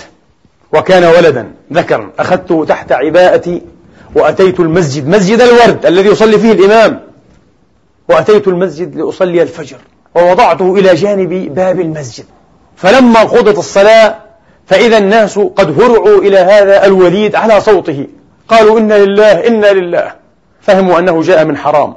وكان 0.73 1.03
ولدا 1.03 1.51
ذكرا 1.73 2.11
أخذته 2.19 2.65
تحت 2.65 2.91
عباءتي 2.91 3.61
وأتيت 4.15 4.59
المسجد 4.59 5.07
مسجد 5.07 5.41
الورد 5.41 5.85
الذي 5.85 6.09
يصلي 6.09 6.39
فيه 6.39 6.51
الإمام 6.51 7.01
وأتيت 8.09 8.47
المسجد 8.47 8.95
لأصلي 8.95 9.41
الفجر 9.41 9.77
ووضعته 10.15 10.75
إلى 10.75 10.95
جانب 10.95 11.55
باب 11.55 11.79
المسجد 11.79 12.25
فلما 12.75 13.19
قضت 13.19 13.57
الصلاة 13.57 14.15
فإذا 14.67 14.97
الناس 14.97 15.39
قد 15.39 15.81
هرعوا 15.81 16.17
إلى 16.21 16.37
هذا 16.37 16.85
الوليد 16.85 17.35
على 17.35 17.61
صوته 17.61 18.07
قالوا 18.49 18.79
إنا 18.79 18.93
لله 18.93 19.47
إنا 19.47 19.67
لله. 19.67 20.11
فهموا 20.61 20.99
أنه 20.99 21.21
جاء 21.21 21.45
من 21.45 21.57
حرام. 21.57 21.95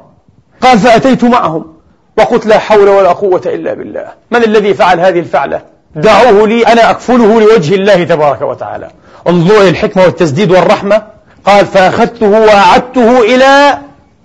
قال 0.61 0.78
فأتيت 0.78 1.24
معهم. 1.24 1.74
وقلت 2.18 2.46
لا 2.46 2.59
حول 2.59 2.88
ولا 2.88 3.12
قوة 3.12 3.42
إلا 3.46 3.74
بالله. 3.74 4.07
من 4.30 4.42
الذي 4.44 4.74
فعل 4.74 5.01
هذه 5.01 5.18
الفعلة؟ 5.18 5.62
دعوه 5.96 6.48
لي 6.48 6.66
أنا 6.66 6.90
أكفله 6.90 7.40
لوجه 7.40 7.74
الله 7.74 8.05
تبارك 8.05 8.42
وتعالى. 8.42 8.90
انظروا 9.28 9.68
الحكمة 9.68 10.03
والتسديد 10.03 10.53
والرحمة. 10.53 11.03
قال 11.44 11.66
فأخذته 11.66 12.28
وأعدته 12.28 13.20
إلى 13.20 13.78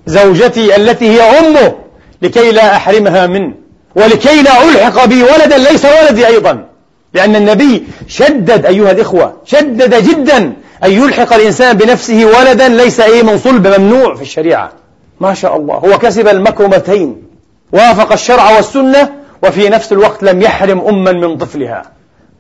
زوجتي 0.06 0.76
التي 0.76 1.10
هي 1.10 1.22
أمه 1.22 1.76
لكي 2.22 2.52
لا 2.52 2.76
أحرمها 2.76 3.28
منه. 3.28 3.54
ولكي 3.96 4.42
لا 4.42 4.64
ألحق 4.64 5.06
بي 5.06 5.24
ولدا 5.24 5.58
ليس 5.58 5.86
ولدي 5.86 6.28
أيضا. 6.28 6.66
لأن 7.14 7.36
النبي 7.36 7.84
شدد 8.08 8.66
أيها 8.66 8.92
الإخوة 8.92 9.34
شدد 9.46 10.04
جدا 10.10 10.54
أن 10.84 10.92
يلحق 10.92 11.34
الإنسان 11.34 11.78
بنفسه 11.78 12.26
ولدا 12.26 12.68
ليس 12.68 13.00
أي 13.00 13.24
من 13.24 13.38
صلب 13.38 13.68
ممنوع 13.68 14.16
في 14.16 14.22
الشريعة. 14.22 14.72
ما 15.20 15.34
شاء 15.34 15.58
الله. 15.58 15.76
هو 15.76 15.98
كسب 15.98 16.28
المكرمتين. 16.28 17.24
وافق 17.72 18.12
الشرع 18.12 18.56
والسنة 18.56 19.10
وفي 19.44 19.70
نفس 19.70 19.92
الوقت 19.92 20.24
لم 20.24 20.42
يحرم 20.42 20.80
أما 20.80 21.12
من 21.12 21.38
طفلها. 21.38 21.84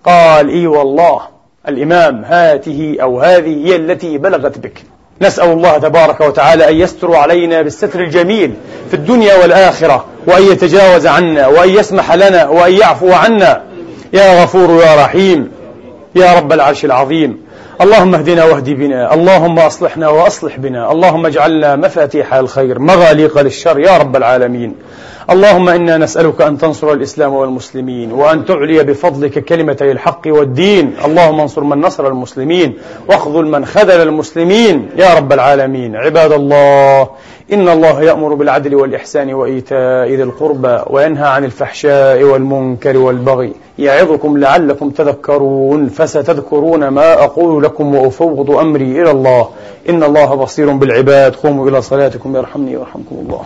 قال 0.06 0.50
إي 0.50 0.68
والله 0.68 1.22
الإمام 1.68 2.26
هاته 2.26 2.98
أو 3.02 3.20
هذه 3.20 3.68
هي 3.68 3.76
التي 3.76 4.18
بلغت 4.18 4.58
بك. 4.58 4.84
نسأل 5.22 5.52
الله 5.52 5.78
تبارك 5.78 6.22
وتعالى 6.22 6.70
أن 6.70 6.76
يستر 6.76 7.16
علينا 7.16 7.62
بالستر 7.62 8.00
الجميل 8.00 8.54
في 8.90 8.94
الدنيا 8.94 9.36
والآخرة 9.36 10.06
وأن 10.28 10.44
يتجاوز 10.44 11.08
عنا 11.08 11.48
وأن 11.48 11.70
يسمح 11.70 12.14
لنا 12.14 12.48
وأن 12.48 12.74
يعفو 12.74 13.14
عنا. 13.14 13.64
يا 14.14 14.44
غفور 14.44 14.84
يا 14.84 14.96
رحيم. 15.06 15.52
يا 16.16 16.34
رب 16.34 16.54
العرش 16.54 16.86
العظيم. 16.86 17.45
اللهم 17.82 18.16
اهدنا 18.16 18.46
واهد 18.46 18.70
بنا 18.70 19.14
اللهم 19.14 19.60
أصلحنا 19.60 20.10
وأصلح 20.10 20.58
بنا 20.58 20.92
اللهم 20.92 21.26
اجعلنا 21.26 21.76
مفاتيح 21.76 22.34
الخير 22.34 22.80
مغاليق 22.80 23.38
للشر 23.42 23.80
يا 23.80 23.98
رب 23.98 24.16
العالمين. 24.16 24.76
اللهم 25.30 25.70
إنا 25.70 25.98
نسألك 25.98 26.42
أن 26.42 26.58
تنصر 26.58 26.94
الإسلام 26.94 27.34
والمسلمين 27.34 28.12
وأن 28.12 28.46
تعلي 28.46 28.84
بفضلك 28.84 29.46
كلمتي 29.46 29.92
الحق 29.92 30.22
والدين. 30.28 30.94
اللهم 31.06 31.40
انصر 31.40 31.64
من 31.64 31.82
نصر 31.82 32.08
المسلمين 32.08 32.78
واخذل 33.10 33.46
من 33.46 33.66
خذل 33.66 34.02
المسلمين. 34.02 34.90
يا 34.98 35.14
رب 35.14 35.34
العالمين 35.34 35.96
عباد 35.96 36.32
الله 36.32 37.10
إن 37.54 37.70
الله 37.70 38.02
يأمر 38.02 38.34
بالعدل 38.34 38.76
والإحسان 38.76 39.34
وإيتاء 39.34 40.08
ذي 40.08 40.24
القربى 40.24 40.80
وينهى 40.88 41.28
عن 41.28 41.44
الفحشاء 41.44 42.24
والمنكر 42.24 42.98
والبغي. 42.98 43.54
يعظكم 43.80 44.38
لعلكم 44.38 44.90
تذكرون 44.90 45.88
فستذكرون 45.88 46.88
ما 46.88 47.14
أقول 47.14 47.64
لكم 47.64 47.96
وأفوض 47.96 48.52
أمري 48.52 49.02
إلى 49.02 49.12
الله. 49.12 49.50
إن 49.90 50.04
الله 50.04 50.36
بصير 50.36 50.72
بالعباد. 50.72 51.36
قوموا 51.36 51.70
إلى 51.70 51.82
صلاتكم 51.82 52.36
يرحمني 52.36 52.78
ويرحمكم 52.78 53.16
الله. 53.16 53.42